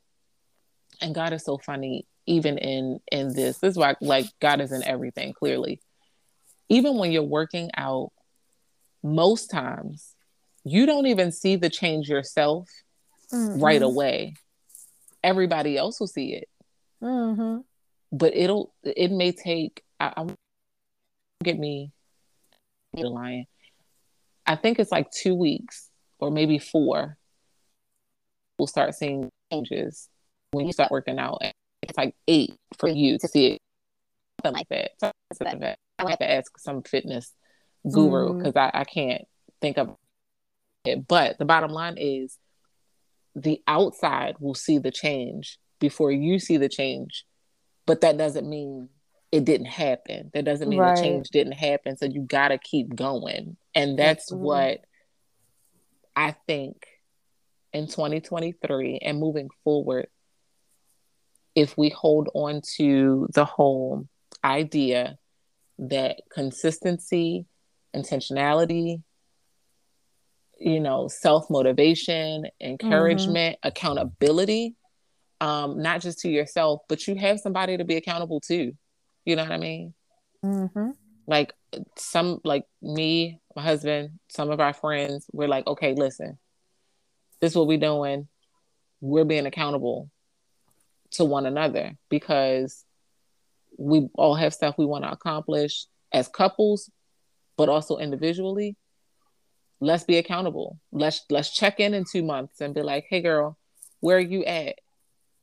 and 1.01 1.15
god 1.15 1.33
is 1.33 1.45
so 1.45 1.59
funny 1.59 2.07
even 2.27 2.59
in 2.59 3.01
in 3.11 3.33
this 3.35 3.59
this 3.59 3.73
is 3.73 3.77
why 3.77 3.95
like 4.01 4.27
god 4.41 4.61
is 4.61 4.73
in 4.73 4.83
everything 4.85 5.33
clearly 5.33 5.81
even 6.69 6.97
when 6.97 7.11
you're 7.11 7.23
working 7.23 7.71
out 7.77 8.13
most 9.03 9.51
times 9.51 10.15
you 10.65 10.87
don't 10.87 11.07
even 11.07 11.33
see 11.33 11.57
the 11.57 11.71
change 11.71 12.09
yourself 12.09 12.69
mm-hmm. 13.33 13.61
right 13.61 13.83
away 13.83 14.35
everybody 15.23 15.77
else 15.77 15.99
will 15.99 16.07
see 16.07 16.35
it 16.35 16.49
mm-hmm. 17.03 17.59
but 18.13 18.35
it'll 18.35 18.73
it 18.83 19.11
may 19.11 19.33
take 19.33 19.83
I, 19.99 20.13
I 20.17 20.27
get 21.43 21.59
me 21.59 21.93
the 22.93 23.09
lion. 23.09 23.47
I 24.47 24.57
think 24.57 24.79
it's 24.79 24.91
like 24.91 25.11
two 25.11 25.35
weeks 25.35 25.89
or 26.19 26.31
maybe 26.31 26.59
four. 26.59 27.17
We'll 28.59 28.67
start 28.67 28.95
seeing 28.95 29.31
changes 29.53 30.09
when 30.53 30.67
you 30.67 30.73
start 30.73 30.91
working 30.91 31.19
out. 31.19 31.43
It's 31.83 31.97
like 31.97 32.15
eight 32.29 32.55
for 32.79 32.89
you 32.89 33.19
to 33.19 33.29
see 33.29 33.53
it. 33.53 33.59
Something 34.45 34.59
like 34.59 34.69
that. 34.69 34.91
Something 35.01 35.47
like 35.47 35.61
that. 35.61 35.79
I 35.99 36.11
have 36.11 36.19
to 36.19 36.31
ask 36.31 36.59
some 36.59 36.83
fitness 36.83 37.33
guru 37.91 38.35
because 38.35 38.55
mm. 38.55 38.71
I, 38.75 38.81
I 38.81 38.85
can't 38.85 39.23
think 39.61 39.79
of 39.79 39.97
it. 40.85 41.07
But 41.07 41.39
the 41.39 41.45
bottom 41.45 41.73
line 41.73 41.97
is 41.99 42.37
the 43.35 43.61
outside 43.67 44.37
will 44.41 44.55
see 44.55 44.79
the 44.79 44.91
change 44.91 45.59
before 45.79 46.11
you 46.11 46.39
see 46.39 46.57
the 46.57 46.69
change. 46.69 47.25
But 47.87 48.03
that 48.03 48.19
doesn't 48.19 48.49
mean 48.49 48.89
it 49.33 49.45
didn't 49.45 49.67
happen. 49.67 50.31
That 50.35 50.45
doesn't 50.45 50.69
mean 50.69 50.81
right. 50.81 50.97
the 50.97 51.03
change 51.03 51.29
didn't 51.31 51.53
happen. 51.53 51.97
So 51.97 52.07
you 52.07 52.23
got 52.23 52.49
to 52.49 52.59
keep 52.59 52.95
going. 52.95 53.57
And 53.75 53.99
that's 53.99 54.25
Absolutely. 54.25 54.47
what 54.47 54.85
I 56.17 56.37
think 56.47 56.87
in 57.73 57.87
2023 57.87 58.99
and 59.03 59.19
moving 59.19 59.49
forward, 59.65 60.09
if 61.61 61.77
we 61.77 61.91
hold 61.91 62.31
on 62.35 62.63
to 62.77 63.29
the 63.35 63.45
whole 63.45 64.09
idea 64.43 65.19
that 65.79 66.21
consistency, 66.33 67.45
intentionality, 67.95 69.03
you 70.59 70.81
know, 70.81 71.07
self 71.09 71.51
motivation, 71.51 72.47
encouragement, 72.61 73.57
mm-hmm. 73.57 73.69
accountability, 73.69 74.75
um, 75.43 75.83
not 75.83 76.01
just 76.01 76.21
to 76.21 76.31
yourself, 76.31 76.81
but 76.89 77.07
you 77.07 77.15
have 77.17 77.39
somebody 77.41 77.77
to 77.77 77.85
be 77.85 77.97
accountable 77.97 78.41
to. 78.41 78.73
You 79.27 79.37
know 79.37 79.43
what 79.43 79.53
I 79.53 79.59
mean? 79.59 79.93
Mm-hmm. 80.43 80.91
Like 81.27 81.53
some, 81.99 82.41
like 82.43 82.65
me, 82.81 83.39
my 83.55 83.63
husband, 83.63 84.19
some 84.29 84.51
of 84.51 84.61
our 84.61 84.73
friends, 84.73 85.27
we're 85.31 85.49
like, 85.49 85.67
okay, 85.67 85.93
listen, 85.95 86.39
this 87.41 87.53
is 87.53 87.57
what 87.57 87.67
we're 87.67 87.79
doing. 87.79 88.29
We're 89.03 89.27
being 89.27 89.47
accountable 89.47 90.11
to 91.13 91.25
one 91.25 91.47
another 91.47 91.97
because 92.09 92.85
we 93.79 94.09
all 94.15 94.35
have 94.35 94.55
stuff 94.55 94.77
we 94.79 94.87
want 94.87 95.05
to 95.05 95.11
accomplish 95.11 95.87
as 96.13 96.29
couples, 96.29 96.91
but 97.57 97.69
also 97.69 97.97
individually. 97.97 98.77
Let's 99.81 100.05
be 100.05 100.19
accountable. 100.19 100.79
Let's 100.93 101.25
let's 101.31 101.51
check 101.57 101.81
in 101.81 101.95
in 101.95 102.05
two 102.05 102.23
months 102.23 102.61
and 102.61 102.75
be 102.75 102.83
like, 102.83 103.07
hey, 103.09 103.23
girl, 103.23 103.57
where 104.01 104.19
are 104.19 104.21
you 104.21 104.45
at? 104.45 104.77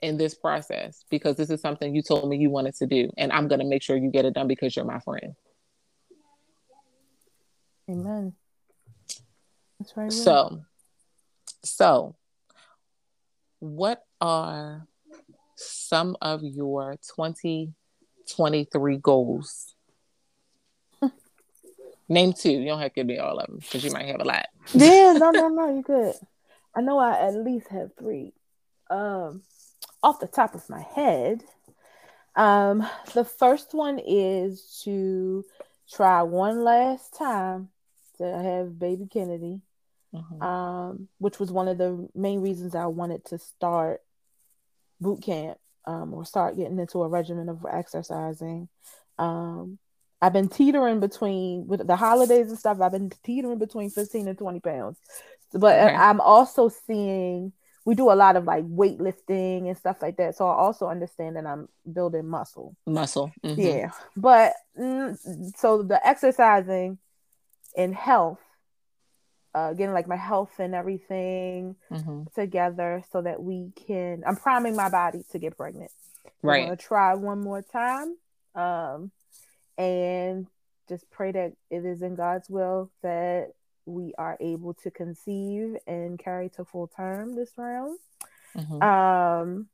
in 0.01 0.17
this 0.17 0.36
process 0.36 1.03
because 1.10 1.36
this 1.38 1.49
is 1.49 1.60
something 1.60 1.95
you 1.95 2.01
told 2.01 2.30
me 2.30 2.38
you 2.38 2.49
wanted 2.49 2.75
to 2.75 2.86
do 2.86 3.10
and 3.17 3.32
i'm 3.32 3.47
going 3.47 3.60
to 3.60 3.65
make 3.65 3.82
sure 3.82 3.97
you 3.97 4.12
get 4.12 4.25
it 4.25 4.34
done 4.34 4.47
because 4.47 4.75
you're 4.75 4.86
my 4.86 4.99
friend 4.99 5.34
amen 7.89 8.34
that's 9.80 9.97
right 9.97 10.12
so 10.13 10.62
so 11.63 12.15
what 13.60 14.06
are 14.21 14.88
some 15.88 16.17
of 16.21 16.43
your 16.43 16.97
2023 17.15 18.97
goals. 18.97 19.73
Name 22.10 22.34
two. 22.34 22.52
You 22.52 22.65
don't 22.65 22.80
have 22.80 22.91
to 22.91 22.95
give 22.95 23.08
me 23.08 23.17
all 23.17 23.39
of 23.39 23.47
them 23.47 23.60
because 23.60 23.84
you 23.84 23.91
might 23.91 24.08
have 24.08 24.19
a 24.21 24.26
lot. 24.26 24.47
Yeah 24.73 25.13
no 25.17 25.32
no 25.32 25.47
no 25.47 25.73
you're 25.73 25.84
good. 25.84 26.15
I 26.76 26.82
know 26.82 27.00
i 27.00 27.28
at 27.28 27.34
least 27.34 27.69
have 27.69 27.91
three. 27.97 28.34
Um 28.89 29.41
off 30.04 30.19
the 30.19 30.28
top 30.28 30.56
of 30.56 30.69
my 30.69 30.82
head. 30.82 31.43
Um, 32.36 32.88
the 33.15 33.26
first 33.26 33.73
one 33.73 34.00
is 34.00 34.82
to 34.84 35.43
try 35.91 36.21
one 36.21 36.63
last 36.63 37.17
time 37.17 37.69
to 38.19 38.23
have 38.23 38.78
baby 38.78 39.08
Kennedy, 39.12 39.62
mm-hmm. 40.13 40.41
um, 40.41 41.08
which 41.17 41.39
was 41.39 41.52
one 41.52 41.67
of 41.67 41.80
the 41.80 42.08
main 42.13 42.41
reasons 42.41 42.76
I 42.76 42.86
wanted 42.86 43.26
to 43.26 43.39
start 43.39 44.02
boot 45.02 45.23
camp 45.23 45.58
um, 45.88 46.13
or 46.13 46.26
start 46.26 46.58
getting 46.58 46.78
into 46.78 47.02
a 47.02 47.08
regimen 47.08 47.50
of 47.50 47.65
exercising. 47.71 48.69
Um, 49.17 49.80
I've 50.21 50.34
been 50.34 50.50
teetering 50.50 51.00
between 51.00 51.65
with 51.65 51.88
the 51.88 51.95
holidays 51.95 52.50
and 52.50 52.60
stuff. 52.60 52.82
I've 52.82 52.91
been 52.91 53.12
teetering 53.23 53.58
between 53.58 53.89
15 53.89 54.28
and 54.28 54.38
20 54.38 54.60
pounds. 54.60 55.00
But 55.54 55.80
okay. 55.80 55.95
I'm 55.95 56.19
also 56.19 56.69
seeing 56.69 57.54
we 57.86 57.95
do 57.95 58.12
a 58.12 58.15
lot 58.15 58.36
of 58.36 58.43
like 58.43 58.65
weightlifting 58.65 59.67
and 59.67 59.78
stuff 59.78 60.02
like 60.02 60.17
that. 60.17 60.36
So 60.36 60.45
I 60.45 60.56
also 60.56 60.88
understand 60.88 61.38
that 61.38 61.45
I'm 61.45 61.69
building 61.91 62.28
muscle. 62.28 62.76
Muscle. 62.86 63.32
Mm-hmm. 63.45 63.62
Yeah. 63.62 63.91
But 64.17 64.54
mm, 64.78 65.17
so 65.56 65.84
the 65.84 66.06
exercising 66.06 66.97
and 67.78 67.95
health, 67.95 68.39
uh, 69.58 69.74
getting 69.74 69.93
like 69.93 70.08
my 70.08 70.15
health 70.15 70.60
and 70.60 70.76
everything 70.76 71.76
mm-hmm. 71.91 72.24
together 72.36 73.04
so 73.12 73.24
that 73.24 73.41
we 73.41 73.72
can, 73.88 74.24
I'm 74.28 74.36
priming 74.36 74.76
my 74.76 74.88
body 74.88 75.24
to 75.32 75.39
get 75.39 75.58
pregnant. 75.58 75.89
Right. 76.43 76.67
I'm 76.67 76.78
to 76.78 76.84
try 76.84 77.15
one 77.15 77.39
more 77.39 77.63
time. 77.63 78.17
Um, 78.54 79.12
and 79.76 80.46
just 80.88 81.10
pray 81.10 81.32
that 81.32 81.54
it 81.72 81.86
is 81.86 82.04
in 82.04 82.15
God's 82.15 82.50
will 82.50 82.91
that 83.02 83.54
we 83.88 84.13
are 84.17 84.38
able 84.39 84.76
to 84.76 84.91
conceive 84.91 85.78
and 85.88 86.20
carry 86.20 86.50
to 86.50 86.63
full 86.63 86.88
term 86.88 87.36
this 87.36 87.52
round. 87.58 87.98
Mm-hmm. 88.56 88.82
Um, 88.84 89.67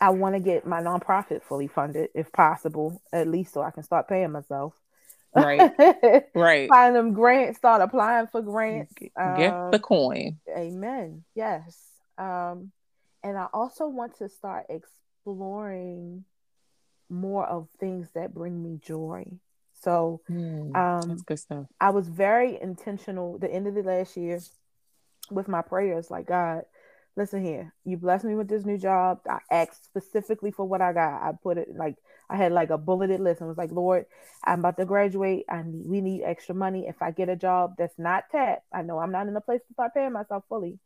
I 0.00 0.10
want 0.10 0.36
to 0.36 0.40
get 0.40 0.66
my 0.66 0.80
nonprofit 0.80 1.42
fully 1.42 1.66
funded 1.66 2.10
if 2.14 2.30
possible, 2.30 3.02
at 3.12 3.26
least 3.26 3.54
so 3.54 3.62
I 3.62 3.72
can 3.72 3.82
start 3.82 4.08
paying 4.08 4.30
myself. 4.30 4.74
Right. 5.36 6.24
right. 6.34 6.68
Find 6.70 6.96
them 6.96 7.12
grants, 7.12 7.58
start 7.58 7.82
applying 7.82 8.26
for 8.28 8.42
grants. 8.42 8.92
Get 8.98 9.12
um, 9.16 9.70
the 9.70 9.78
coin. 9.78 10.38
Amen. 10.48 11.24
Yes. 11.34 11.78
Um, 12.18 12.72
and 13.22 13.36
I 13.36 13.46
also 13.52 13.88
want 13.88 14.18
to 14.18 14.28
start 14.28 14.66
exploring 14.68 16.24
more 17.08 17.46
of 17.46 17.68
things 17.78 18.08
that 18.14 18.34
bring 18.34 18.62
me 18.62 18.78
joy. 18.82 19.26
So 19.82 20.20
mm, 20.30 20.74
um, 20.76 21.08
that's 21.08 21.22
good 21.22 21.38
stuff. 21.38 21.66
I 21.80 21.90
was 21.90 22.08
very 22.08 22.60
intentional 22.60 23.38
the 23.38 23.52
end 23.52 23.66
of 23.66 23.74
the 23.74 23.82
last 23.82 24.16
year 24.16 24.40
with 25.30 25.48
my 25.48 25.62
prayers, 25.62 26.10
like 26.10 26.26
God, 26.26 26.64
listen 27.16 27.44
here, 27.44 27.72
you 27.84 27.96
blessed 27.96 28.24
me 28.24 28.34
with 28.34 28.48
this 28.48 28.64
new 28.64 28.78
job. 28.78 29.20
I 29.28 29.38
asked 29.50 29.84
specifically 29.84 30.50
for 30.50 30.64
what 30.64 30.82
I 30.82 30.92
got. 30.92 31.22
I 31.22 31.32
put 31.42 31.58
it 31.58 31.68
like 31.74 31.96
I 32.28 32.36
had 32.36 32.52
like 32.52 32.70
a 32.70 32.78
bulleted 32.78 33.20
list 33.20 33.40
and 33.40 33.48
was 33.48 33.58
like, 33.58 33.72
Lord, 33.72 34.06
I'm 34.44 34.60
about 34.60 34.76
to 34.76 34.84
graduate. 34.84 35.46
I 35.48 35.62
need 35.62 35.86
we 35.86 36.00
need 36.00 36.22
extra 36.22 36.54
money. 36.54 36.86
If 36.86 37.00
I 37.00 37.10
get 37.10 37.28
a 37.28 37.36
job 37.36 37.74
that's 37.78 37.98
not 37.98 38.24
tap, 38.30 38.62
I 38.72 38.82
know 38.82 38.98
I'm 38.98 39.12
not 39.12 39.28
in 39.28 39.36
a 39.36 39.40
place 39.40 39.60
to 39.66 39.72
start 39.72 39.94
paying 39.94 40.12
myself 40.12 40.44
fully. 40.48 40.78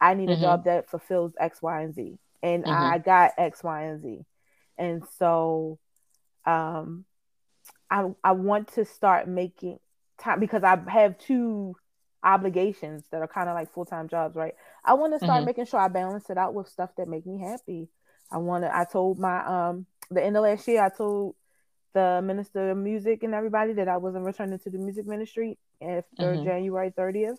I 0.00 0.14
need 0.14 0.28
mm-hmm. 0.28 0.42
a 0.42 0.46
job 0.46 0.64
that 0.64 0.88
fulfills 0.90 1.32
X, 1.38 1.60
Y, 1.62 1.82
and 1.82 1.94
Z. 1.94 2.18
And 2.42 2.64
mm-hmm. 2.64 2.72
I 2.72 2.98
got 2.98 3.32
X, 3.38 3.62
Y, 3.62 3.82
and 3.82 4.02
Z. 4.02 4.24
And 4.78 5.02
so 5.18 5.78
um 6.44 7.04
I 7.90 8.10
I 8.22 8.32
want 8.32 8.74
to 8.74 8.84
start 8.84 9.28
making 9.28 9.78
time 10.18 10.40
because 10.40 10.62
I 10.62 10.78
have 10.88 11.18
two 11.18 11.76
obligations 12.24 13.04
that 13.10 13.20
are 13.20 13.28
kind 13.28 13.48
of 13.48 13.54
like 13.54 13.72
full 13.72 13.84
time 13.84 14.08
jobs, 14.08 14.36
right? 14.36 14.54
I 14.84 14.94
want 14.94 15.12
to 15.12 15.18
start 15.18 15.38
mm-hmm. 15.38 15.46
making 15.46 15.66
sure 15.66 15.80
I 15.80 15.88
balance 15.88 16.30
it 16.30 16.38
out 16.38 16.54
with 16.54 16.68
stuff 16.68 16.90
that 16.96 17.08
make 17.08 17.26
me 17.26 17.40
happy. 17.40 17.88
I 18.30 18.38
want 18.38 18.64
to. 18.64 18.74
I 18.74 18.84
told 18.84 19.18
my 19.18 19.44
um 19.68 19.86
the 20.10 20.22
end 20.22 20.36
of 20.36 20.42
last 20.42 20.66
year. 20.68 20.82
I 20.82 20.88
told 20.88 21.34
the 21.94 22.22
minister 22.24 22.70
of 22.70 22.78
music 22.78 23.22
and 23.22 23.34
everybody 23.34 23.74
that 23.74 23.88
I 23.88 23.98
wasn't 23.98 24.24
returning 24.24 24.58
to 24.60 24.70
the 24.70 24.78
music 24.78 25.06
ministry 25.06 25.58
after 25.80 26.02
mm-hmm. 26.18 26.44
January 26.44 26.90
30th. 26.90 27.36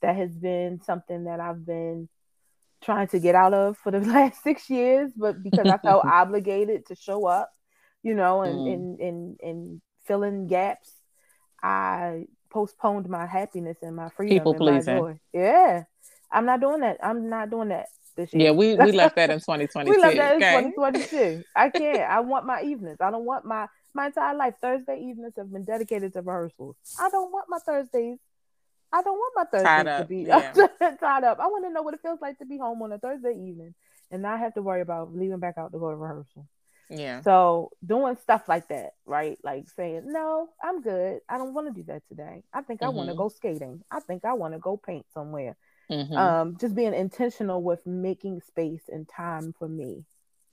That 0.00 0.16
has 0.16 0.34
been 0.34 0.80
something 0.82 1.24
that 1.24 1.38
I've 1.38 1.64
been 1.64 2.08
trying 2.82 3.06
to 3.08 3.20
get 3.20 3.36
out 3.36 3.54
of 3.54 3.78
for 3.78 3.92
the 3.92 4.00
last 4.00 4.42
six 4.42 4.68
years, 4.68 5.12
but 5.16 5.42
because 5.42 5.68
I 5.68 5.78
felt 5.78 6.04
obligated 6.12 6.86
to 6.86 6.96
show 6.96 7.26
up, 7.26 7.52
you 8.02 8.14
know, 8.14 8.42
and 8.42 8.58
mm. 8.58 8.72
and 8.72 9.00
and 9.00 9.40
and 9.40 9.82
filling 10.04 10.48
gaps. 10.48 10.92
I 11.62 12.26
postponed 12.52 13.08
my 13.08 13.26
happiness 13.26 13.78
and 13.82 13.96
my 13.96 14.10
freedom. 14.10 14.38
People 14.38 14.54
pleasing. 14.54 15.18
Yeah. 15.32 15.84
I'm 16.30 16.46
not 16.46 16.60
doing 16.60 16.80
that. 16.80 16.98
I'm 17.02 17.28
not 17.28 17.50
doing 17.50 17.68
that 17.68 17.86
this 18.16 18.32
year. 18.32 18.46
Yeah, 18.46 18.50
we, 18.52 18.74
we 18.74 18.92
left 18.92 19.16
that 19.16 19.30
in 19.30 19.38
2022. 19.38 19.90
we 19.90 20.00
left 20.00 20.16
that 20.16 20.36
okay. 20.36 20.58
in 20.58 20.72
2022. 20.72 21.44
I 21.54 21.68
can't. 21.70 22.00
I 22.00 22.20
want 22.20 22.46
my 22.46 22.62
evenings. 22.62 22.98
I 23.00 23.10
don't 23.10 23.24
want 23.24 23.44
my 23.44 23.66
my 23.94 24.06
entire 24.06 24.34
life. 24.34 24.54
Thursday 24.60 25.00
evenings 25.00 25.34
have 25.36 25.52
been 25.52 25.64
dedicated 25.64 26.12
to 26.14 26.22
rehearsals. 26.22 26.76
I 27.00 27.10
don't 27.10 27.32
want 27.32 27.46
my 27.48 27.58
Thursdays. 27.58 28.18
I 28.92 29.02
don't 29.02 29.16
want 29.16 29.32
my 29.36 29.44
Thursdays 29.44 30.00
to 30.00 30.06
be 30.08 30.22
yeah. 30.28 30.96
tied 31.00 31.24
up. 31.24 31.40
I 31.40 31.46
want 31.46 31.64
to 31.64 31.70
know 31.70 31.82
what 31.82 31.94
it 31.94 32.00
feels 32.02 32.20
like 32.20 32.38
to 32.38 32.46
be 32.46 32.58
home 32.58 32.82
on 32.82 32.92
a 32.92 32.98
Thursday 32.98 33.32
evening 33.32 33.74
and 34.10 34.22
not 34.22 34.38
have 34.38 34.54
to 34.54 34.62
worry 34.62 34.82
about 34.82 35.14
leaving 35.14 35.38
back 35.38 35.56
out 35.56 35.72
to 35.72 35.78
go 35.78 35.90
to 35.90 35.96
rehearsal. 35.96 36.46
Yeah. 36.90 37.22
So 37.22 37.70
doing 37.84 38.16
stuff 38.16 38.48
like 38.48 38.68
that, 38.68 38.94
right? 39.06 39.38
Like 39.42 39.68
saying, 39.70 40.02
no, 40.06 40.48
I'm 40.62 40.82
good. 40.82 41.20
I 41.28 41.38
don't 41.38 41.54
want 41.54 41.68
to 41.68 41.72
do 41.72 41.86
that 41.88 42.02
today. 42.08 42.42
I 42.52 42.62
think 42.62 42.80
mm-hmm. 42.80 42.86
I 42.86 42.94
want 42.94 43.08
to 43.08 43.16
go 43.16 43.28
skating. 43.28 43.82
I 43.90 44.00
think 44.00 44.24
I 44.24 44.34
want 44.34 44.54
to 44.54 44.58
go 44.58 44.76
paint 44.76 45.06
somewhere. 45.14 45.56
Mm-hmm. 45.90 46.16
Um, 46.16 46.56
just 46.60 46.74
being 46.74 46.94
intentional 46.94 47.62
with 47.62 47.86
making 47.86 48.40
space 48.46 48.82
and 48.88 49.08
time 49.08 49.54
for 49.58 49.68
me 49.68 50.04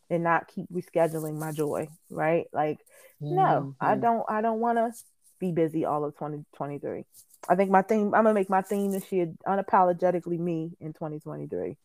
and 0.09 0.23
not 0.23 0.47
keep 0.47 0.71
rescheduling 0.71 1.37
my 1.37 1.51
joy, 1.51 1.87
right? 2.09 2.47
Like, 2.51 2.79
mm-hmm. 3.21 3.35
no, 3.35 3.75
I 3.79 3.91
mm-hmm. 3.91 4.01
don't 4.01 4.25
I 4.29 4.41
don't 4.41 4.59
want 4.59 4.77
to 4.77 4.91
be 5.39 5.51
busy 5.51 5.85
all 5.85 6.03
of 6.03 6.13
2023. 6.15 7.05
I 7.47 7.55
think 7.55 7.71
my 7.71 7.81
theme 7.81 8.13
I'm 8.13 8.23
gonna 8.23 8.33
make 8.33 8.49
my 8.49 8.61
theme 8.61 8.91
this 8.91 9.11
year 9.11 9.31
unapologetically 9.47 10.39
me 10.39 10.71
in 10.79 10.93
2023. 10.93 11.77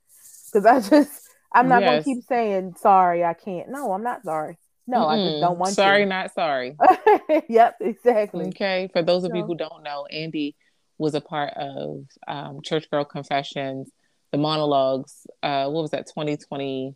Because 0.52 0.66
I 0.66 0.80
just 1.02 1.28
I'm 1.55 1.69
not 1.69 1.83
yes. 1.83 1.90
gonna 1.90 2.17
keep 2.17 2.25
saying 2.25 2.75
sorry, 2.79 3.25
I 3.25 3.35
can't. 3.35 3.69
No, 3.69 3.93
I'm 3.93 4.03
not 4.03 4.25
sorry. 4.25 4.59
No, 4.87 4.99
mm 4.99 5.09
I 5.09 5.17
just 5.17 5.40
don't 5.40 5.59
want 5.59 5.71
to 5.71 5.75
sorry, 5.75 6.03
to. 6.03 6.07
not 6.07 6.35
sorry. 6.35 6.77
yep, 7.49 7.77
exactly. 7.81 8.47
Okay. 8.49 8.90
For 8.93 9.03
those 9.03 9.25
of 9.25 9.31
so. 9.31 9.37
you 9.37 9.45
who 9.45 9.57
don't 9.57 9.83
know, 9.83 10.07
Andy 10.07 10.57
was 10.99 11.14
a 11.14 11.21
part 11.21 11.55
of 11.55 12.05
um, 12.29 12.61
Church 12.62 12.90
Girl 12.90 13.05
Confessions, 13.05 13.90
the 14.31 14.38
monologues. 14.38 15.27
Uh, 15.43 15.69
what 15.71 15.83
was 15.83 15.90
that? 15.93 16.07
2021. 16.09 16.95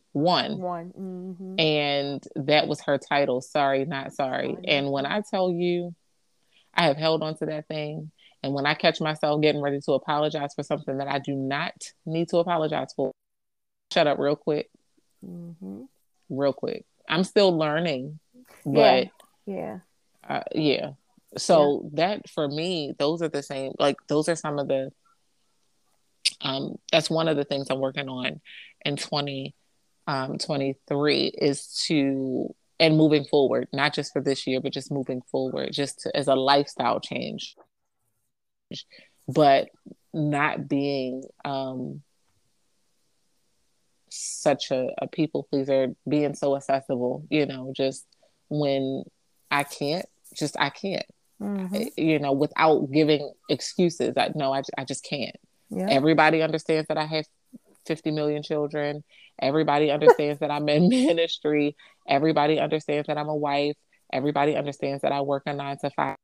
One. 0.59 0.93
Mm-hmm. 0.99 1.59
And 1.59 2.25
that 2.37 2.69
was 2.69 2.83
her 2.83 2.99
title. 2.99 3.41
Sorry, 3.41 3.85
not 3.87 4.13
sorry. 4.13 4.49
Mm-hmm. 4.49 4.65
And 4.67 4.91
when 4.91 5.07
I 5.07 5.23
tell 5.29 5.51
you, 5.51 5.95
I 6.75 6.85
have 6.85 6.97
held 6.97 7.23
on 7.23 7.37
to 7.39 7.47
that 7.47 7.69
thing. 7.69 8.11
And 8.43 8.55
when 8.55 8.67
I 8.67 8.75
catch 8.75 9.01
myself 9.01 9.41
getting 9.41 9.61
ready 9.63 9.81
to 9.81 9.93
apologize 9.93 10.55
for 10.55 10.63
something 10.63 10.99
that 10.99 11.09
I 11.09 11.19
do 11.19 11.35
not 11.35 11.75
need 12.07 12.29
to 12.29 12.39
apologize 12.39 12.93
for, 12.95 13.13
shut 13.93 14.07
up 14.07 14.19
real 14.19 14.37
quick. 14.37 14.71
Mm-hmm. 15.25 15.83
Real 16.31 16.53
quick. 16.53 16.85
I'm 17.09 17.25
still 17.25 17.57
learning, 17.57 18.19
but 18.65 19.09
yeah, 19.47 19.49
yeah, 19.55 19.79
uh, 20.29 20.43
yeah. 20.55 20.91
So 21.37 21.83
yeah. 21.85 21.91
that 21.95 22.31
for 22.31 22.49
me, 22.49 22.95
those 22.99 23.23
are 23.23 23.29
the 23.29 23.43
same. 23.43 23.73
Like 23.79 23.97
those 24.09 24.29
are 24.29 24.37
some 24.37 24.59
of 24.59 24.69
the. 24.69 24.93
Um, 26.41 26.79
that's 26.93 27.11
one 27.11 27.27
of 27.27 27.37
the 27.37 27.45
things 27.45 27.67
I'm 27.69 27.81
working 27.81 28.09
on 28.09 28.41
in 28.85 28.95
2023 28.97 31.27
um, 31.27 31.33
is 31.39 31.83
to 31.87 32.55
and 32.81 32.97
moving 32.97 33.25
forward, 33.25 33.69
not 33.73 33.95
just 33.95 34.13
for 34.13 34.23
this 34.23 34.47
year, 34.47 34.61
but 34.61 34.73
just 34.73 34.93
moving 34.93 35.23
forward, 35.31 35.73
just 35.73 36.01
to, 36.01 36.17
as 36.17 36.29
a 36.29 36.35
lifestyle 36.35 37.01
change, 37.01 37.57
but 39.27 39.69
not 40.15 40.69
being 40.69 41.25
um, 41.45 42.03
such 44.21 44.71
a, 44.71 44.89
a 44.99 45.09
people 45.09 45.47
pleaser, 45.51 45.89
being 46.09 46.35
so 46.35 46.57
accessible, 46.57 47.25
you 47.31 47.47
know, 47.47 47.73
just 47.77 48.07
when 48.49 49.05
I 49.51 49.65
can't, 49.65 50.07
just 50.35 50.57
I 50.59 50.71
can't, 50.71 51.07
mm-hmm. 51.41 51.85
you 51.97 52.19
know, 52.19 52.33
without 52.33 52.91
giving 52.91 53.33
excuses. 53.49 54.15
I 54.17 54.31
no, 54.35 54.53
I, 54.53 54.63
I 54.77 54.85
just 54.85 55.05
can't. 55.05 55.37
Yeah. 55.71 55.89
Everybody 55.91 56.43
understands 56.43 56.89
that 56.89 56.99
I 56.99 57.07
have 57.07 57.27
50 57.87 58.11
million 58.11 58.43
children. 58.43 59.05
Everybody 59.41 59.91
understands 59.91 60.41
that 60.41 60.51
I'm 60.51 60.69
in 60.69 60.89
ministry. 60.89 61.77
Everybody 62.07 62.59
understands 62.59 63.07
that 63.09 63.19
I'm 63.19 63.29
a 63.29 63.37
wife. 63.37 63.77
Everybody 64.13 64.57
understands 64.57 65.03
that 65.03 65.13
I 65.13 65.21
work 65.21 65.43
a 65.47 65.53
nine 65.53 65.79
to 65.79 65.91
five. 65.91 66.17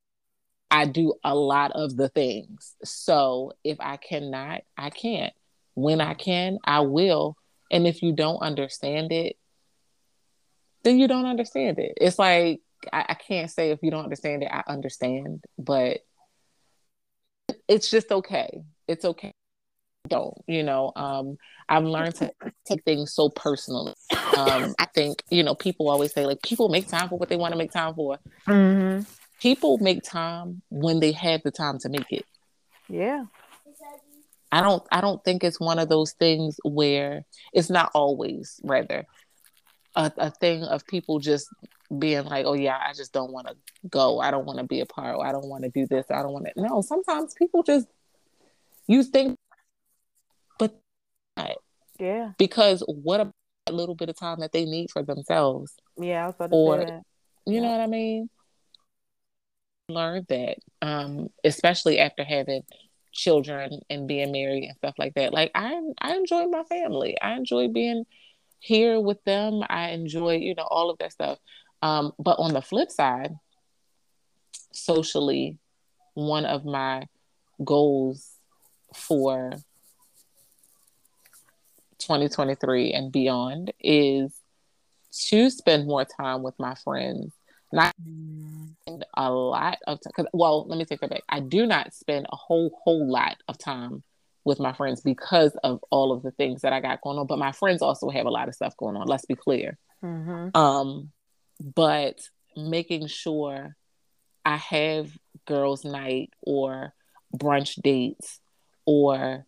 I 0.71 0.87
do 0.87 1.15
a 1.23 1.35
lot 1.35 1.73
of 1.73 1.97
the 1.97 2.09
things. 2.09 2.75
So 2.83 3.53
if 3.63 3.79
I 3.81 3.97
cannot, 3.97 4.63
I 4.77 4.91
can't. 4.91 5.33
When 5.75 6.01
I 6.01 6.15
can, 6.15 6.59
I 6.65 6.81
will. 6.81 7.37
And 7.75 7.89
if 7.89 8.03
you 8.03 8.13
don't 8.13 8.39
understand 8.39 9.11
it, 9.11 9.37
then 10.85 10.97
you 10.97 11.09
don't 11.09 11.27
understand 11.27 11.81
it. 11.81 11.95
It's 12.01 12.21
like 12.21 12.61
I, 12.93 13.05
I 13.09 13.15
can't 13.15 13.51
say 13.51 13.73
if 13.73 13.81
you 13.83 13.91
don't 13.91 14.05
understand 14.05 14.45
it, 14.45 14.49
I 14.53 14.63
understand, 14.69 15.43
but 15.59 15.99
it's 17.67 17.91
just 17.91 18.13
okay. 18.13 18.63
It's 18.87 19.05
okay. 19.05 19.33
Don't 20.07 20.37
you 20.47 20.63
know? 20.63 20.93
Um, 20.95 21.37
I've 21.69 21.83
learned 21.83 22.15
to 22.17 22.31
take 22.65 22.85
things 22.85 23.13
so 23.13 23.29
personally. 23.29 23.95
Um, 24.37 24.75
I 24.79 24.87
think 24.95 25.25
you 25.31 25.43
know 25.43 25.57
people 25.57 25.89
always 25.89 26.13
say 26.13 26.27
like 26.27 26.43
people 26.43 26.69
make 26.69 26.87
time 26.87 27.09
for 27.09 27.19
what 27.19 27.29
they 27.29 27.37
want 27.37 27.53
to 27.53 27.59
make 27.59 27.73
time 27.73 27.95
for. 27.95 28.19
Mm-hmm. 28.47 29.03
People 29.41 29.79
make 29.79 30.05
time 30.05 30.63
when 30.71 31.01
they 31.01 31.11
have 31.11 31.43
the 31.43 31.51
time 31.51 31.79
to 31.81 31.89
make 31.89 32.13
it. 32.13 32.25
Yeah. 32.89 33.25
I 34.55 34.63
don't 34.63 34.83
I 34.93 35.01
don't 35.01 35.23
think 35.25 35.43
it's 35.43 35.59
one 35.61 35.79
of 35.79 35.89
those 35.89 36.13
things 36.13 36.59
where 36.65 37.25
it's 37.53 37.71
not 37.71 37.91
always 37.95 38.61
rather. 38.63 39.07
a, 39.97 40.13
a 40.19 40.31
thing 40.31 40.65
of 40.65 40.87
people 40.87 41.19
just 41.19 41.49
being 41.99 42.25
like, 42.25 42.47
oh 42.47 42.55
yeah, 42.55 42.79
I 42.81 42.93
just 42.93 43.13
don't 43.13 43.33
want 43.33 43.49
to 43.49 43.57
go. 43.89 44.21
I 44.21 44.31
don't 44.31 44.47
want 44.47 44.59
to 44.59 44.65
be 44.65 44.81
a 44.81 44.87
part. 44.87 45.19
I 45.21 45.33
don't 45.33 45.49
want 45.49 45.65
to 45.65 45.71
do 45.71 45.87
this. 45.87 46.07
I 46.11 46.23
don't 46.23 46.33
want 46.33 46.47
to. 46.47 46.53
No, 46.61 46.83
sometimes 46.83 47.35
people 47.35 47.63
just 47.63 47.87
you 48.87 49.03
think, 49.03 49.37
but 50.59 50.77
yeah, 51.99 52.33
because 52.39 52.83
what 52.87 53.21
about 53.21 53.35
a 53.67 53.73
little 53.73 53.95
bit 53.95 54.09
of 54.09 54.19
time 54.19 54.41
that 54.41 54.53
they 54.53 54.65
need 54.65 54.91
for 54.91 55.03
themselves? 55.03 55.75
Yeah, 56.01 56.33
or 56.51 57.03
you 57.47 57.55
yeah. 57.55 57.61
know 57.61 57.71
what 57.71 57.81
I 57.81 57.87
mean. 57.87 58.29
Learned 59.89 60.27
that, 60.29 60.59
um, 60.81 61.29
especially 61.45 61.99
after 61.99 62.25
having 62.25 62.63
children 63.15 63.81
and 63.89 64.07
being 64.07 64.33
married 64.33 64.65
and 64.65 64.77
stuff 64.77 64.95
like 64.99 65.15
that. 65.15 65.33
Like 65.33 65.51
I, 65.55 65.81
I 66.01 66.15
enjoy 66.17 66.47
my 66.47 66.65
family. 66.65 67.17
I 67.21 67.35
enjoy 67.35 67.69
being 67.69 68.05
here 68.59 69.01
with 69.01 69.23
them. 69.25 69.63
I 69.69 69.91
enjoy, 69.91 70.37
you 70.37 70.55
know, 70.55 70.67
all 70.69 70.91
of 70.91 70.99
that 70.99 71.13
stuff. 71.13 71.39
Um, 71.81 72.13
but 72.19 72.39
on 72.39 72.53
the 72.53 72.63
flip 72.63 72.91
side, 72.91 73.35
socially, 74.73 75.59
one 76.15 76.45
of 76.45 76.65
my 76.65 77.07
goals 77.65 78.31
for 78.95 79.53
2023 81.99 82.93
and 82.93 83.13
beyond 83.13 83.73
is 83.81 84.33
to 85.29 85.51
spend 85.51 85.87
more 85.87 86.05
time 86.05 86.43
with 86.43 86.59
my 86.59 86.75
friends. 86.75 87.33
Not 87.73 87.95
mm. 88.03 88.54
A 89.15 89.31
lot 89.31 89.79
of 89.87 89.99
time. 90.01 90.27
Well, 90.33 90.67
let 90.67 90.79
me 90.79 90.85
take 90.85 91.01
that 91.01 91.11
back. 91.11 91.23
I 91.29 91.41
do 91.41 91.67
not 91.67 91.95
spend 91.95 92.27
a 92.31 92.37
whole 92.37 92.79
whole 92.85 93.11
lot 93.11 93.37
of 93.49 93.59
time 93.59 94.03
with 94.45 94.61
my 94.61 94.73
friends 94.73 95.01
because 95.01 95.57
of 95.65 95.83
all 95.91 96.13
of 96.13 96.23
the 96.23 96.31
things 96.33 96.63
that 96.63 96.73
I 96.73 96.81
got 96.81 97.01
going 97.01 97.19
on. 97.19 97.27
But 97.27 97.39
my 97.39 97.53
friends 97.53 97.83
also 97.83 98.11
have 98.11 98.27
a 98.27 98.31
lot 98.31 98.49
of 98.49 98.55
stuff 98.55 98.77
going 98.77 98.97
on. 98.97 99.07
Let's 99.07 99.25
be 99.25 99.35
clear. 99.35 99.79
Mm-hmm. 100.03 100.57
Um, 100.57 101.11
but 101.61 102.21
making 102.57 103.07
sure 103.07 103.77
I 104.45 104.57
have 104.57 105.11
girls' 105.47 105.85
night 105.85 106.31
or 106.43 106.93
brunch 107.35 107.81
dates 107.83 108.41
or 108.85 109.47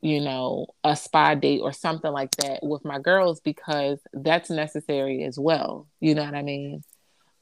you 0.00 0.20
know 0.20 0.66
a 0.84 0.94
spa 0.94 1.34
date 1.34 1.60
or 1.60 1.72
something 1.72 2.12
like 2.12 2.30
that 2.36 2.60
with 2.62 2.84
my 2.84 2.98
girls 2.98 3.40
because 3.40 3.98
that's 4.12 4.50
necessary 4.50 5.24
as 5.24 5.38
well 5.38 5.86
you 6.00 6.14
know 6.14 6.24
what 6.24 6.34
i 6.34 6.42
mean 6.42 6.82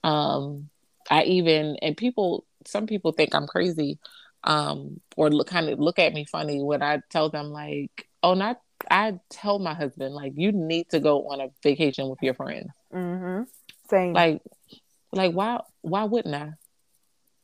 um 0.03 0.69
i 1.11 1.23
even 1.25 1.77
and 1.83 1.97
people 1.97 2.45
some 2.67 2.87
people 2.87 3.12
think 3.12 3.35
i'm 3.35 3.47
crazy 3.47 3.99
um 4.45 5.01
or 5.17 5.31
look 5.31 5.49
kind 5.49 5.69
of 5.69 5.79
look 5.79 5.99
at 5.99 6.12
me 6.12 6.25
funny 6.25 6.62
when 6.62 6.83
i 6.83 7.01
tell 7.11 7.29
them 7.31 7.51
like 7.51 8.09
oh 8.23 8.35
not 8.35 8.61
i 8.90 9.19
tell 9.31 9.59
my 9.59 9.75
husband 9.75 10.14
like 10.14 10.33
you 10.37 10.53
need 10.53 10.88
to 10.88 11.01
go 11.01 11.29
on 11.29 11.40
a 11.40 11.49
vacation 11.62 12.09
with 12.09 12.19
your 12.23 12.35
friends 12.35 12.71
mm-hmm. 12.93 13.43
Same. 13.88 14.12
Like, 14.12 14.43
like 15.12 15.33
why? 15.33 15.61
Why 15.83 16.05
wouldn't 16.05 16.35
I? 16.35 16.53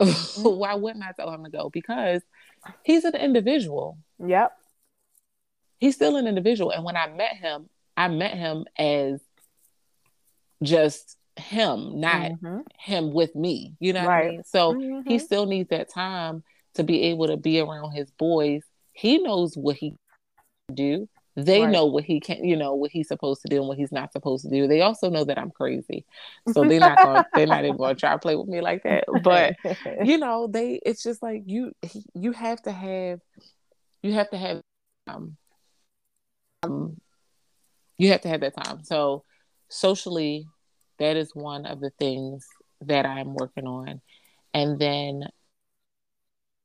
Mm-hmm. 0.01 0.42
why 0.59 0.75
wouldn't 0.75 1.05
I 1.05 1.12
tell 1.12 1.33
him 1.33 1.44
to 1.44 1.51
go? 1.51 1.70
Because 1.70 2.23
he's 2.85 3.05
an 3.05 3.14
individual. 3.14 3.99
Yep. 4.25 4.53
He's 5.79 5.94
still 5.94 6.16
an 6.16 6.27
individual, 6.27 6.70
and 6.70 6.85
when 6.85 6.96
I 6.96 7.09
met 7.09 7.37
him, 7.37 7.68
I 7.96 8.09
met 8.09 8.35
him 8.35 8.66
as 8.77 9.20
just 10.62 11.16
him, 11.40 12.00
not 12.00 12.33
mm-hmm. 12.33 12.61
him 12.79 13.12
with 13.12 13.35
me. 13.35 13.74
You 13.81 13.92
know 13.92 14.07
right. 14.07 14.26
I 14.26 14.31
mean? 14.31 14.44
So 14.44 14.74
mm-hmm. 14.74 15.09
he 15.09 15.18
still 15.18 15.46
needs 15.46 15.70
that 15.70 15.90
time 15.90 16.42
to 16.74 16.85
be 16.85 17.03
able 17.05 17.26
to 17.26 17.37
be 17.37 17.61
around 17.61 17.92
his 17.92 18.11
boys. 18.12 18.62
He 18.92 19.18
knows 19.18 19.57
what 19.57 19.76
he 19.76 19.96
do. 20.72 21.09
They 21.37 21.62
right. 21.62 21.70
know 21.70 21.87
what 21.87 22.05
he 22.05 22.20
can, 22.20 22.44
you 22.44 22.57
know, 22.57 22.74
what 22.74 22.90
he's 22.90 23.09
supposed 23.09 23.42
to 23.42 23.48
do 23.48 23.59
and 23.59 23.68
what 23.68 23.79
he's 23.79 23.92
not 23.92 24.12
supposed 24.12 24.44
to 24.44 24.50
do. 24.50 24.66
They 24.66 24.81
also 24.83 25.09
know 25.09 25.24
that 25.24 25.38
I'm 25.38 25.50
crazy, 25.50 26.05
so 26.53 26.64
they're 26.64 26.81
not 26.81 26.98
gonna, 26.98 27.26
they're 27.35 27.46
not 27.46 27.64
even 27.64 27.76
going 27.76 27.94
to 27.94 28.00
try 28.00 28.12
to 28.12 28.18
play 28.18 28.35
with 28.35 28.48
me 28.48 28.61
like 28.61 28.83
that. 28.83 29.05
But 29.22 29.57
you 30.05 30.18
know, 30.18 30.48
they. 30.48 30.81
It's 30.85 31.03
just 31.03 31.22
like 31.22 31.44
you. 31.46 31.72
You 32.14 32.33
have 32.33 32.61
to 32.62 32.72
have. 32.72 33.20
You 34.03 34.12
have 34.14 34.31
to 34.31 34.37
have. 34.37 34.61
Um, 35.07 35.37
um, 36.64 37.00
you 37.96 38.11
have 38.11 38.22
to 38.22 38.29
have 38.29 38.40
that 38.40 38.57
time. 38.57 38.83
So 38.83 39.24
socially, 39.68 40.46
that 41.01 41.17
is 41.17 41.35
one 41.35 41.67
of 41.67 41.81
the 41.81 41.91
things 41.99 42.47
that 42.83 43.05
I'm 43.05 43.35
working 43.35 43.67
on, 43.67 44.01
and 44.55 44.79
then 44.79 45.25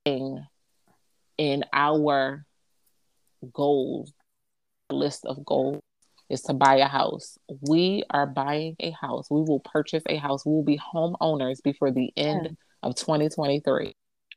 in, 0.05 0.45
in 1.37 1.63
our 1.73 2.45
goals 3.51 4.13
list 4.91 5.25
of 5.25 5.43
goals 5.45 5.81
is 6.29 6.41
to 6.43 6.53
buy 6.53 6.77
a 6.77 6.87
house. 6.87 7.37
We 7.61 8.03
are 8.09 8.25
buying 8.25 8.75
a 8.79 8.91
house. 8.91 9.29
We 9.29 9.41
will 9.41 9.59
purchase 9.59 10.03
a 10.07 10.17
house. 10.17 10.45
We 10.45 10.53
will 10.53 10.63
be 10.63 10.79
homeowners 10.79 11.61
before 11.63 11.91
the 11.91 12.11
end 12.17 12.57
of 12.81 12.95
2023. 12.95 13.93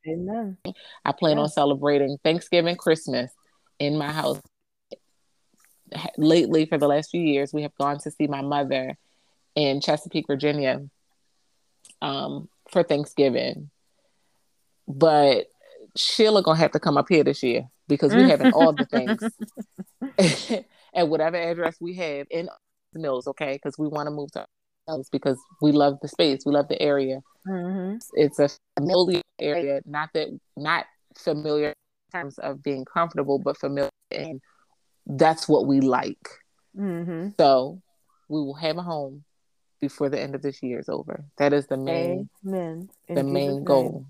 Amen. 0.06 0.56
I 1.04 1.12
plan 1.12 1.38
on 1.38 1.48
celebrating 1.48 2.18
Thanksgiving, 2.22 2.76
Christmas 2.76 3.32
in 3.78 3.96
my 3.96 4.12
house. 4.12 4.40
Lately, 6.18 6.66
for 6.66 6.76
the 6.76 6.86
last 6.86 7.10
few 7.10 7.20
years, 7.20 7.52
we 7.52 7.62
have 7.62 7.74
gone 7.76 7.98
to 8.00 8.10
see 8.10 8.26
my 8.26 8.42
mother 8.42 8.96
in 9.58 9.80
Chesapeake, 9.80 10.28
Virginia, 10.28 10.80
um, 12.00 12.48
for 12.70 12.84
Thanksgiving. 12.84 13.70
But 14.86 15.48
Sheila 15.96 16.42
gonna 16.42 16.58
have 16.58 16.70
to 16.72 16.80
come 16.80 16.96
up 16.96 17.06
here 17.08 17.24
this 17.24 17.42
year 17.42 17.68
because 17.88 18.14
we're 18.14 18.28
having 18.28 18.52
all 18.52 18.72
the 18.72 18.84
things 18.86 19.20
at 20.94 21.08
whatever 21.08 21.36
address 21.36 21.76
we 21.80 21.94
have 21.94 22.28
in 22.30 22.48
the 22.92 23.00
mills, 23.00 23.26
okay? 23.26 23.54
Because 23.54 23.76
we 23.78 23.88
want 23.88 24.06
to 24.06 24.12
move 24.12 24.30
to 24.32 24.46
ourselves 24.88 25.08
because 25.10 25.38
we 25.60 25.72
love 25.72 25.98
the 26.02 26.08
space, 26.08 26.46
we 26.46 26.52
love 26.52 26.68
the 26.68 26.80
area. 26.80 27.20
Mm-hmm. 27.46 27.96
It's 28.12 28.38
a 28.38 28.48
familiar 28.78 29.22
area, 29.40 29.80
not 29.84 30.10
that 30.14 30.28
not 30.56 30.86
familiar 31.16 31.70
in 31.70 32.20
terms 32.20 32.38
of 32.38 32.62
being 32.62 32.84
comfortable, 32.84 33.40
but 33.40 33.58
familiar, 33.58 33.90
and 34.12 34.40
that's 35.04 35.48
what 35.48 35.66
we 35.66 35.80
like. 35.80 36.28
Mm-hmm. 36.78 37.30
So 37.40 37.82
we 38.28 38.40
will 38.40 38.54
have 38.54 38.78
a 38.78 38.82
home 38.82 39.24
before 39.80 40.08
the 40.08 40.20
end 40.20 40.34
of 40.34 40.42
this 40.42 40.62
year 40.62 40.78
is 40.78 40.88
over. 40.88 41.24
That 41.38 41.52
is 41.52 41.66
the 41.66 41.76
main, 41.76 42.28
Amen. 42.46 42.88
the 43.08 43.14
Jesus 43.14 43.32
main 43.32 43.64
goal. 43.64 44.06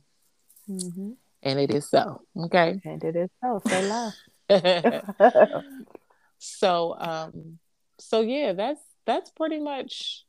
Mm-hmm. 0.68 1.12
And 1.42 1.60
it 1.60 1.74
is 1.74 1.88
so. 1.88 2.22
Okay. 2.36 2.80
And 2.84 3.02
it 3.04 3.16
is 3.16 3.30
so. 3.42 3.60
Say 3.66 3.88
la. 3.88 4.12
so 6.38 6.96
um 6.98 7.58
so 7.98 8.20
yeah, 8.20 8.52
that's 8.52 8.80
that's 9.04 9.30
pretty 9.30 9.58
much 9.58 10.24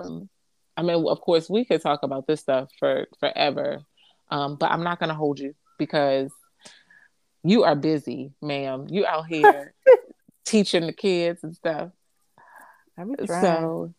um, 0.00 0.28
I 0.76 0.82
mean, 0.82 1.04
of 1.06 1.20
course, 1.20 1.50
we 1.50 1.64
could 1.64 1.82
talk 1.82 2.02
about 2.02 2.26
this 2.26 2.40
stuff 2.40 2.70
for 2.78 3.06
forever, 3.18 3.82
um, 4.30 4.56
but 4.56 4.70
I'm 4.70 4.82
not 4.82 4.98
going 4.98 5.10
to 5.10 5.14
hold 5.14 5.38
you 5.38 5.54
because 5.78 6.30
you 7.42 7.64
are 7.64 7.74
busy, 7.74 8.32
ma'am. 8.40 8.86
You 8.88 9.06
out 9.06 9.26
here 9.26 9.74
teaching 10.44 10.86
the 10.86 10.92
kids 10.92 11.44
and 11.44 11.54
stuff. 11.54 11.90
So 13.26 13.94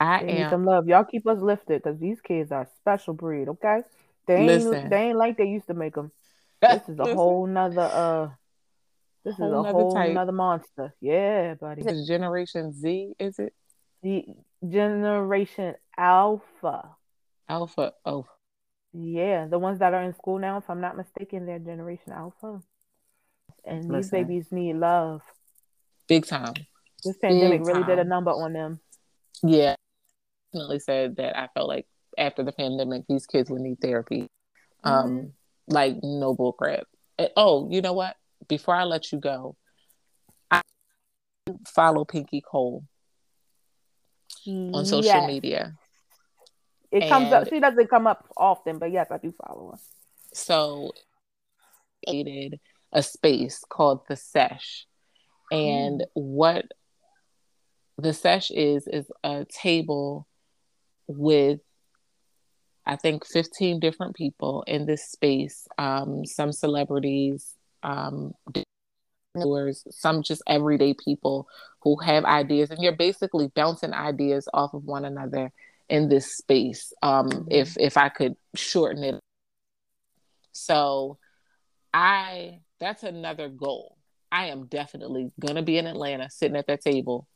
I 0.00 0.22
they 0.22 0.28
am 0.28 0.50
some 0.50 0.64
love. 0.64 0.88
Y'all 0.88 1.04
keep 1.04 1.26
us 1.26 1.40
lifted 1.40 1.82
because 1.82 1.98
these 1.98 2.20
kids 2.20 2.52
are 2.52 2.62
a 2.62 2.68
special 2.80 3.14
breed. 3.14 3.48
Okay, 3.48 3.80
they 4.26 4.34
ain't 4.36 4.64
Listen. 4.64 4.90
they 4.90 5.08
ain't 5.08 5.18
like 5.18 5.36
they 5.36 5.46
used 5.46 5.66
to 5.68 5.74
make 5.74 5.94
them. 5.94 6.12
This 6.60 6.88
is 6.88 6.98
a 6.98 7.14
whole 7.14 7.46
nother 7.46 7.80
uh. 7.80 8.28
This 9.24 9.36
whole 9.36 9.60
is 9.60 9.66
a 9.66 9.72
whole 9.72 9.94
type. 9.94 10.14
nother 10.14 10.32
monster. 10.32 10.94
Yeah, 11.00 11.54
buddy. 11.54 11.82
Is 11.82 12.06
Generation 12.08 12.72
Z? 12.72 13.14
Is 13.20 13.38
it? 13.38 13.52
The 14.02 14.24
Generation 14.68 15.74
Alpha. 15.96 16.96
Alpha. 17.48 17.92
Oh. 18.04 18.26
Yeah, 18.92 19.46
the 19.46 19.58
ones 19.58 19.78
that 19.78 19.94
are 19.94 20.02
in 20.02 20.14
school 20.14 20.38
now, 20.38 20.58
if 20.58 20.68
I'm 20.68 20.80
not 20.80 20.96
mistaken, 20.96 21.46
they're 21.46 21.58
Generation 21.58 22.12
Alpha. 22.12 22.60
And 23.64 23.88
Listen. 23.88 23.94
these 23.94 24.10
babies 24.10 24.46
need 24.50 24.74
love. 24.76 25.22
Big 26.08 26.26
time. 26.26 26.54
This 27.04 27.16
pandemic 27.18 27.64
really 27.64 27.84
did 27.84 27.98
a 27.98 28.04
number 28.04 28.30
on 28.30 28.52
them. 28.52 28.80
Yeah. 29.42 29.74
Definitely 30.52 30.78
said 30.80 31.16
that 31.16 31.38
I 31.38 31.48
felt 31.54 31.68
like 31.68 31.86
after 32.16 32.42
the 32.42 32.52
pandemic, 32.52 33.04
these 33.08 33.26
kids 33.26 33.50
would 33.50 33.62
need 33.62 33.80
therapy. 33.80 34.28
Um, 34.84 35.10
mm-hmm. 35.10 35.26
like 35.68 35.96
no 36.02 36.34
bull 36.34 36.52
crap. 36.52 36.84
oh, 37.36 37.68
you 37.70 37.80
know 37.80 37.92
what? 37.92 38.16
Before 38.48 38.74
I 38.74 38.84
let 38.84 39.12
you 39.12 39.18
go, 39.18 39.56
I 40.50 40.62
follow 41.66 42.04
Pinky 42.04 42.40
Cole 42.40 42.84
on 44.46 44.84
social 44.84 45.04
yes. 45.04 45.26
media. 45.26 45.76
It 46.90 47.04
and 47.04 47.10
comes 47.10 47.32
up. 47.32 47.48
She 47.48 47.60
doesn't 47.60 47.88
come 47.88 48.06
up 48.06 48.28
often, 48.36 48.78
but 48.78 48.90
yes, 48.90 49.10
I 49.10 49.18
do 49.18 49.32
follow 49.32 49.72
her. 49.72 49.78
So, 50.34 50.92
created 52.06 52.60
a 52.92 53.02
space 53.02 53.62
called 53.68 54.00
the 54.08 54.16
Sesh, 54.16 54.86
and 55.50 56.00
mm. 56.00 56.06
what 56.14 56.66
the 58.02 58.12
Sesh 58.12 58.50
is 58.50 58.86
is 58.88 59.10
a 59.22 59.44
table 59.44 60.26
with 61.06 61.60
I 62.84 62.96
think 62.96 63.24
15 63.24 63.78
different 63.78 64.16
people 64.16 64.64
in 64.66 64.86
this 64.86 65.04
space, 65.04 65.68
um, 65.78 66.26
some 66.26 66.50
celebrities, 66.50 67.54
um, 67.84 68.32
some 69.90 70.24
just 70.24 70.42
everyday 70.48 70.94
people 70.94 71.46
who 71.82 71.96
have 72.00 72.24
ideas, 72.24 72.70
and 72.70 72.82
you're 72.82 72.96
basically 72.96 73.52
bouncing 73.54 73.94
ideas 73.94 74.48
off 74.52 74.74
of 74.74 74.84
one 74.84 75.04
another 75.04 75.52
in 75.88 76.08
this 76.08 76.36
space. 76.36 76.92
Um, 77.02 77.28
mm-hmm. 77.28 77.48
If 77.50 77.76
if 77.78 77.96
I 77.96 78.08
could 78.08 78.34
shorten 78.56 79.04
it, 79.04 79.20
so 80.50 81.18
I 81.94 82.58
that's 82.80 83.04
another 83.04 83.48
goal. 83.48 83.96
I 84.32 84.46
am 84.46 84.66
definitely 84.66 85.30
gonna 85.38 85.62
be 85.62 85.78
in 85.78 85.86
Atlanta, 85.86 86.30
sitting 86.30 86.56
at 86.56 86.66
that 86.66 86.80
table 86.80 87.28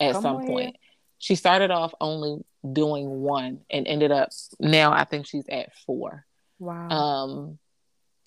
at 0.00 0.12
Come 0.12 0.22
some 0.22 0.46
point. 0.46 0.76
She 1.18 1.34
started 1.34 1.70
off 1.70 1.94
only 2.00 2.44
doing 2.72 3.08
one 3.08 3.60
and 3.70 3.86
ended 3.86 4.10
up 4.10 4.30
now 4.58 4.92
I 4.92 5.04
think 5.04 5.26
she's 5.26 5.46
at 5.48 5.74
four. 5.86 6.24
Wow. 6.58 6.88
Um 6.88 7.58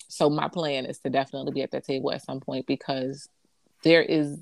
so 0.08 0.30
my 0.30 0.48
plan 0.48 0.86
is 0.86 0.98
to 1.00 1.10
definitely 1.10 1.52
be 1.52 1.62
at 1.62 1.70
that 1.72 1.84
table 1.84 2.12
at 2.12 2.22
some 2.22 2.40
point 2.40 2.66
because 2.66 3.28
there 3.84 4.02
is 4.02 4.38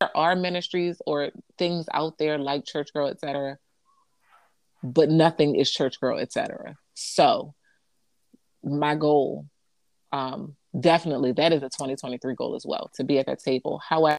there 0.00 0.16
are 0.16 0.36
ministries 0.36 1.00
or 1.06 1.30
things 1.58 1.86
out 1.92 2.18
there 2.18 2.38
like 2.38 2.64
church 2.64 2.92
girl 2.92 3.08
etc 3.08 3.58
but 4.82 5.10
nothing 5.10 5.56
is 5.56 5.70
church 5.70 6.00
girl 6.00 6.18
etc 6.18 6.76
so 6.94 7.54
my 8.62 8.94
goal 8.94 9.46
um 10.12 10.56
definitely 10.78 11.32
that 11.32 11.52
is 11.52 11.62
a 11.62 11.68
2023 11.68 12.34
goal 12.34 12.54
as 12.54 12.64
well 12.66 12.90
to 12.94 13.04
be 13.04 13.18
at 13.18 13.26
that 13.26 13.40
table 13.40 13.80
however 13.86 14.18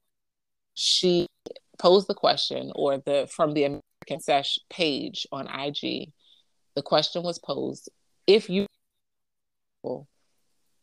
she 0.74 1.28
posed 1.82 2.08
the 2.08 2.14
question 2.14 2.72
or 2.76 2.98
the 2.98 3.28
from 3.32 3.54
the 3.54 3.64
american 3.64 4.20
sesh 4.20 4.60
page 4.70 5.26
on 5.32 5.48
ig 5.66 6.12
the 6.76 6.82
question 6.82 7.24
was 7.24 7.40
posed 7.40 7.90
if 8.28 8.50
you 8.50 8.68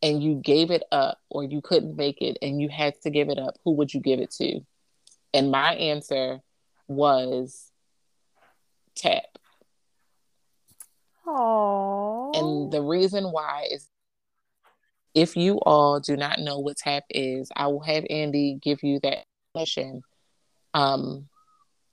and 0.02 0.22
you 0.22 0.36
gave 0.36 0.70
it 0.70 0.84
up 0.92 1.18
or 1.30 1.44
you 1.44 1.60
couldn't 1.60 1.96
make 1.96 2.20
it 2.20 2.38
and 2.42 2.60
you 2.60 2.68
had 2.68 3.00
to 3.02 3.10
give 3.10 3.28
it 3.28 3.38
up, 3.38 3.56
who 3.64 3.72
would 3.72 3.92
you 3.92 4.00
give 4.00 4.20
it 4.20 4.30
to? 4.32 4.60
And 5.34 5.50
my 5.50 5.74
answer 5.74 6.40
was 6.86 7.70
Tap. 8.94 9.24
Aww. 11.26 12.36
And 12.36 12.72
the 12.72 12.82
reason 12.82 13.24
why 13.24 13.68
is 13.70 13.88
if 15.14 15.36
you 15.36 15.58
all 15.60 16.00
do 16.00 16.16
not 16.16 16.38
know 16.38 16.58
what 16.58 16.76
TAP 16.76 17.04
is, 17.10 17.50
I 17.54 17.66
will 17.66 17.80
have 17.80 18.04
Andy 18.08 18.58
give 18.62 18.82
you 18.82 19.00
that 19.00 19.24
definition 19.54 20.02
um, 20.74 21.28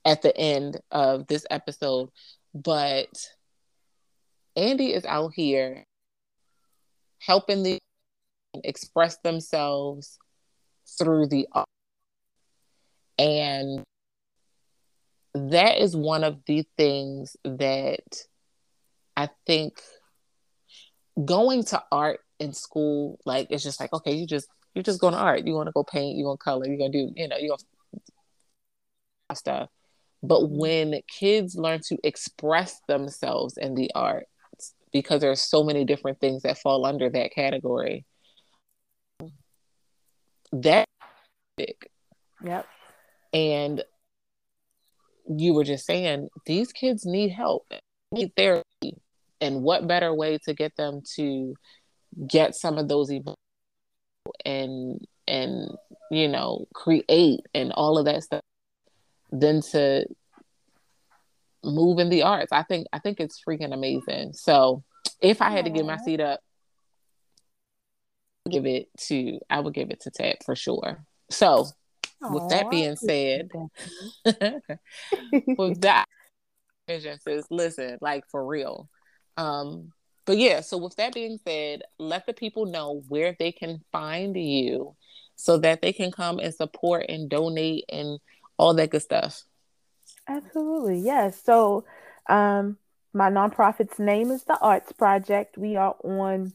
at 0.03 0.21
the 0.21 0.35
end 0.35 0.79
of 0.91 1.27
this 1.27 1.45
episode. 1.49 2.09
But 2.53 3.09
Andy 4.55 4.93
is 4.93 5.05
out 5.05 5.33
here 5.33 5.83
helping 7.19 7.63
the 7.63 7.79
express 8.63 9.17
themselves 9.17 10.17
through 10.97 11.27
the 11.27 11.47
art. 11.51 11.67
And 13.17 13.83
that 15.33 15.79
is 15.79 15.95
one 15.95 16.23
of 16.23 16.39
the 16.45 16.65
things 16.77 17.35
that 17.43 18.23
I 19.17 19.29
think 19.45 19.81
going 21.23 21.63
to 21.65 21.83
art 21.91 22.19
in 22.39 22.53
school, 22.53 23.19
like 23.25 23.47
it's 23.49 23.63
just 23.63 23.79
like, 23.79 23.93
okay, 23.93 24.13
you 24.13 24.27
just 24.27 24.47
you're 24.73 24.83
just 24.83 24.99
going 24.99 25.13
to 25.13 25.19
art. 25.19 25.45
You 25.45 25.53
want 25.53 25.67
to 25.67 25.73
go 25.73 25.83
paint, 25.83 26.17
you 26.17 26.25
want 26.25 26.39
to 26.39 26.43
color, 26.43 26.67
you're 26.67 26.77
gonna 26.77 26.91
do, 26.91 27.11
you 27.15 27.27
know, 27.27 27.37
you're 27.37 27.49
gonna 27.49 27.63
stuff. 29.33 29.69
But 30.21 30.41
mm-hmm. 30.41 30.57
when 30.57 31.01
kids 31.07 31.55
learn 31.55 31.81
to 31.87 31.97
express 32.03 32.79
themselves 32.87 33.57
in 33.57 33.75
the 33.75 33.91
arts, 33.95 34.27
because 34.91 35.21
there's 35.21 35.41
so 35.41 35.63
many 35.63 35.83
different 35.83 36.19
things 36.19 36.43
that 36.43 36.57
fall 36.57 36.85
under 36.85 37.09
that 37.09 37.31
category, 37.31 38.05
that 40.53 40.87
big. 41.57 41.75
Yep. 42.43 42.67
And 43.33 43.83
you 45.27 45.53
were 45.53 45.63
just 45.63 45.85
saying 45.85 46.29
these 46.45 46.71
kids 46.71 47.05
need 47.05 47.29
help, 47.29 47.67
need 48.11 48.31
therapy. 48.37 49.01
And 49.41 49.63
what 49.63 49.87
better 49.87 50.13
way 50.13 50.37
to 50.45 50.53
get 50.53 50.75
them 50.77 51.01
to 51.15 51.55
get 52.25 52.55
some 52.55 52.77
of 52.77 52.87
those 52.87 53.09
emotions 53.09 53.35
and 54.45 55.05
and 55.27 55.69
you 56.09 56.27
know 56.27 56.65
create 56.73 57.41
and 57.53 57.71
all 57.73 57.97
of 57.97 58.05
that 58.05 58.23
stuff 58.23 58.41
than 59.39 59.61
to 59.61 60.05
move 61.63 61.99
in 61.99 62.09
the 62.09 62.23
arts. 62.23 62.51
I 62.51 62.63
think 62.63 62.87
I 62.93 62.99
think 62.99 63.19
it's 63.19 63.41
freaking 63.47 63.73
amazing. 63.73 64.33
So 64.33 64.83
if 65.21 65.41
I 65.41 65.49
had 65.49 65.65
to 65.65 65.71
give 65.71 65.85
my 65.85 65.97
seat 65.97 66.21
up, 66.21 66.39
give 68.49 68.65
it 68.65 68.87
to 69.07 69.39
I 69.49 69.59
would 69.59 69.73
give 69.73 69.89
it 69.89 70.01
to 70.01 70.11
Ted 70.11 70.37
for 70.45 70.55
sure. 70.55 71.05
So 71.29 71.65
Aww, 72.23 72.33
with 72.33 72.49
that 72.49 72.69
being 72.69 72.95
said, 72.95 73.49
with 75.57 75.81
that 75.81 76.05
vision 76.87 77.19
says, 77.19 77.45
listen, 77.49 77.97
like 78.01 78.23
for 78.29 78.45
real. 78.45 78.89
Um, 79.37 79.91
but 80.25 80.37
yeah, 80.37 80.61
so 80.61 80.77
with 80.77 80.95
that 80.95 81.13
being 81.13 81.39
said, 81.45 81.83
let 81.99 82.25
the 82.25 82.33
people 82.33 82.65
know 82.65 83.03
where 83.09 83.35
they 83.37 83.51
can 83.51 83.81
find 83.91 84.35
you 84.35 84.95
so 85.35 85.57
that 85.57 85.81
they 85.81 85.93
can 85.93 86.11
come 86.11 86.39
and 86.39 86.53
support 86.53 87.05
and 87.09 87.29
donate 87.29 87.85
and 87.89 88.19
all 88.57 88.73
that 88.75 88.89
good 88.89 89.01
stuff. 89.01 89.43
Absolutely. 90.27 90.99
Yes. 90.99 91.41
So 91.43 91.85
um 92.27 92.77
my 93.13 93.29
nonprofit's 93.29 93.97
name 93.97 94.31
is 94.31 94.43
the 94.43 94.57
Arts 94.59 94.91
Project. 94.91 95.57
We 95.57 95.75
are 95.75 95.95
on 96.03 96.53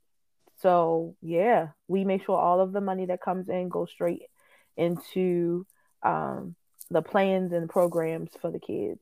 so, 0.61 1.15
yeah, 1.21 1.69
we 1.87 2.03
make 2.03 2.25
sure 2.25 2.37
all 2.37 2.59
of 2.59 2.73
the 2.73 2.81
money 2.81 3.05
that 3.05 3.21
comes 3.21 3.47
in 3.47 3.69
goes 3.69 3.91
straight 3.91 4.23
into 4.75 5.65
um, 6.03 6.55
the 6.89 7.01
plans 7.01 7.53
and 7.53 7.69
programs 7.69 8.31
for 8.41 8.51
the 8.51 8.59
kids 8.59 8.99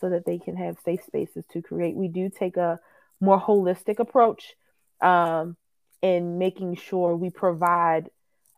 so 0.00 0.10
that 0.10 0.26
they 0.26 0.38
can 0.38 0.56
have 0.56 0.76
safe 0.84 1.02
spaces 1.04 1.44
to 1.52 1.62
create. 1.62 1.96
We 1.96 2.08
do 2.08 2.28
take 2.28 2.56
a 2.56 2.78
more 3.20 3.40
holistic 3.40 3.98
approach 3.98 4.54
um, 5.00 5.56
in 6.02 6.38
making 6.38 6.76
sure 6.76 7.16
we 7.16 7.30
provide 7.30 8.10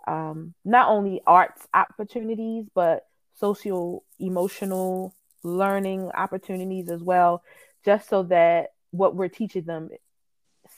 um, 0.06 0.54
not 0.64 0.88
only 0.88 1.20
arts 1.26 1.66
opportunities, 1.72 2.66
but 2.74 3.06
social 3.38 4.04
emotional 4.18 5.14
learning 5.44 6.10
opportunities 6.12 6.88
as 6.90 7.02
well, 7.02 7.42
just 7.84 8.08
so 8.08 8.24
that 8.24 8.70
what 8.90 9.14
we're 9.14 9.28
teaching 9.28 9.64
them 9.64 9.90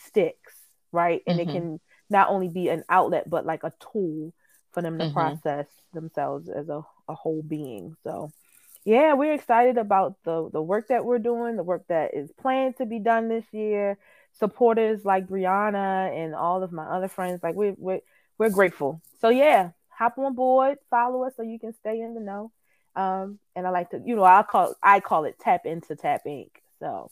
sticks, 0.07 0.55
right? 0.93 1.23
And 1.27 1.39
mm-hmm. 1.39 1.51
it 1.51 1.53
can 1.53 1.81
not 2.11 2.29
only 2.29 2.49
be 2.49 2.69
an 2.69 2.85
outlet, 2.89 3.31
but 3.31 3.47
like 3.47 3.64
a 3.64 3.73
tool 3.93 4.35
for 4.73 4.83
them 4.83 4.99
to 4.99 5.05
mm-hmm. 5.05 5.14
process 5.14 5.67
themselves 5.95 6.49
as 6.49 6.69
a, 6.69 6.83
a 7.09 7.14
whole 7.14 7.43
being. 7.43 7.97
So 8.05 8.31
yeah, 8.85 9.14
we're 9.14 9.33
excited 9.33 9.79
about 9.79 10.17
the 10.25 10.49
the 10.53 10.62
work 10.62 10.89
that 10.89 11.05
we're 11.05 11.19
doing, 11.19 11.57
the 11.57 11.64
work 11.64 11.85
that 11.89 12.14
is 12.14 12.31
planned 12.41 12.77
to 12.77 12.87
be 12.87 12.99
done 12.99 13.29
this 13.29 13.45
year. 13.53 13.99
Supporters 14.39 15.03
like 15.05 15.27
Brianna 15.27 16.14
and 16.14 16.35
all 16.35 16.62
of 16.62 16.71
my 16.71 16.85
other 16.85 17.09
friends, 17.09 17.41
like 17.43 17.55
we're 17.55 17.75
we're 17.79 18.01
we're 18.39 18.51
grateful. 18.51 19.01
So 19.21 19.29
yeah, 19.29 19.71
hop 19.89 20.19
on 20.19 20.35
board, 20.35 20.79
follow 20.91 21.25
us 21.25 21.33
so 21.37 21.43
you 21.43 21.59
can 21.59 21.73
stay 21.73 22.01
in 22.01 22.14
the 22.14 22.21
know. 22.21 22.53
Um, 22.97 23.38
and 23.55 23.66
I 23.66 23.70
like 23.70 23.90
to, 23.90 24.03
you 24.05 24.16
know, 24.16 24.24
I 24.24 24.42
call 24.42 24.74
I 24.82 25.01
call 25.01 25.24
it 25.24 25.38
tap 25.38 25.66
into 25.66 25.94
Tap 25.94 26.22
Inc. 26.26 26.51
So 26.80 27.11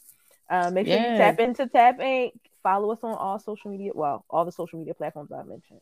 uh, 0.50 0.70
make 0.70 0.86
sure 0.86 0.96
you 0.96 1.02
tap 1.02 1.38
into 1.38 1.68
Tap 1.68 1.98
Inc. 1.98 2.32
Follow 2.62 2.90
us 2.92 3.00
on 3.02 3.14
all 3.14 3.38
social 3.38 3.70
media, 3.70 3.92
well, 3.94 4.24
all 4.30 4.44
the 4.46 4.52
social 4.52 4.78
media 4.78 4.94
platforms 4.94 5.30
I 5.30 5.42
mentioned. 5.42 5.80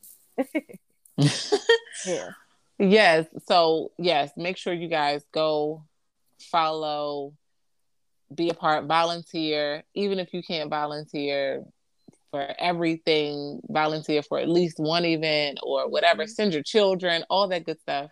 yeah. 2.05 2.29
Yes. 2.77 3.25
So 3.47 3.91
yes, 3.97 4.31
make 4.35 4.57
sure 4.57 4.73
you 4.73 4.89
guys 4.89 5.23
go 5.31 5.85
follow 6.39 7.33
be 8.35 8.49
a 8.49 8.53
part, 8.53 8.85
volunteer, 8.85 9.83
even 9.93 10.19
if 10.19 10.33
you 10.33 10.41
can't 10.43 10.69
volunteer 10.69 11.63
for 12.31 12.53
everything, 12.57 13.61
volunteer 13.69 14.23
for 14.23 14.39
at 14.39 14.49
least 14.49 14.79
one 14.79 15.05
event 15.05 15.59
or 15.61 15.89
whatever, 15.89 16.23
mm-hmm. 16.23 16.31
send 16.31 16.53
your 16.53 16.63
children, 16.63 17.23
all 17.29 17.47
that 17.47 17.65
good 17.65 17.79
stuff. 17.79 18.09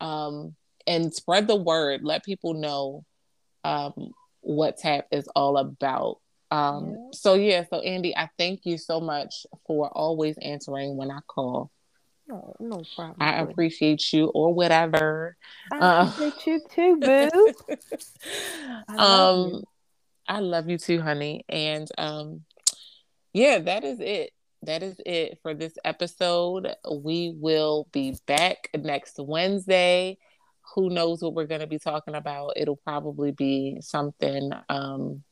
Um, 0.00 0.54
and 0.86 1.12
spread 1.12 1.46
the 1.46 1.56
word. 1.56 2.02
Let 2.02 2.24
people 2.24 2.54
know 2.54 3.04
um, 3.64 4.12
what 4.40 4.78
TAP 4.78 5.06
is 5.10 5.28
all 5.34 5.56
about. 5.56 6.18
Um, 6.50 6.90
yeah. 6.90 6.96
So 7.12 7.34
yeah, 7.34 7.64
so 7.68 7.80
Andy, 7.80 8.16
I 8.16 8.28
thank 8.38 8.60
you 8.64 8.76
so 8.76 9.00
much 9.00 9.46
for 9.66 9.88
always 9.88 10.36
answering 10.38 10.96
when 10.96 11.10
I 11.10 11.20
call. 11.26 11.70
Oh, 12.30 12.54
no 12.60 12.82
problem. 12.94 13.16
I 13.20 13.40
appreciate 13.40 14.12
you 14.12 14.26
or 14.26 14.54
whatever. 14.54 15.36
I 15.72 15.78
uh, 15.78 16.08
appreciate 16.08 16.46
you 16.46 16.60
too, 16.70 16.96
boo. 17.00 17.76
I 18.88 18.96
um, 18.96 19.48
you. 19.48 19.62
I 20.28 20.40
love 20.40 20.68
you 20.68 20.78
too, 20.78 21.00
honey. 21.00 21.44
And 21.48 21.88
um, 21.98 22.42
yeah, 23.32 23.58
that 23.60 23.84
is 23.84 24.00
it. 24.00 24.30
That 24.62 24.82
is 24.82 25.00
it 25.04 25.38
for 25.42 25.54
this 25.54 25.74
episode. 25.84 26.68
We 26.90 27.34
will 27.36 27.88
be 27.92 28.16
back 28.26 28.68
next 28.74 29.16
Wednesday. 29.18 30.18
Who 30.74 30.90
knows 30.90 31.22
what 31.22 31.34
we're 31.34 31.46
going 31.46 31.60
to 31.60 31.66
be 31.66 31.78
talking 31.78 32.14
about? 32.14 32.54
It'll 32.56 32.76
probably 32.76 33.32
be 33.32 33.78
something 33.80 34.52
um, 34.68 35.22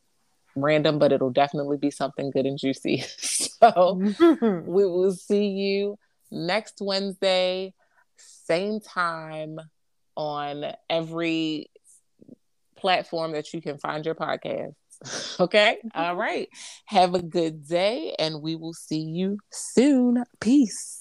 random, 0.55 0.99
but 0.99 1.12
it'll 1.12 1.30
definitely 1.30 1.78
be 1.78 1.91
something 1.91 2.30
good 2.30 2.47
and 2.47 2.59
juicy. 2.59 3.05
so 3.18 3.95
we 4.66 4.86
will 4.86 5.12
see 5.12 5.49
you 5.49 5.99
next 6.30 6.78
Wednesday, 6.80 7.74
same 8.16 8.80
time 8.80 9.59
on 10.16 10.64
every 10.88 11.70
platform 12.76 13.32
that 13.32 13.53
you 13.53 13.61
can 13.61 13.78
find 13.78 14.05
your 14.05 14.14
podcast. 14.14 14.74
okay. 15.41 15.78
All 15.95 16.16
right. 16.16 16.49
Have 16.86 17.14
a 17.14 17.22
good 17.22 17.66
day, 17.66 18.14
and 18.18 18.43
we 18.43 18.57
will 18.57 18.74
see 18.74 19.01
you 19.01 19.38
soon. 19.51 20.24
Peace. 20.41 20.99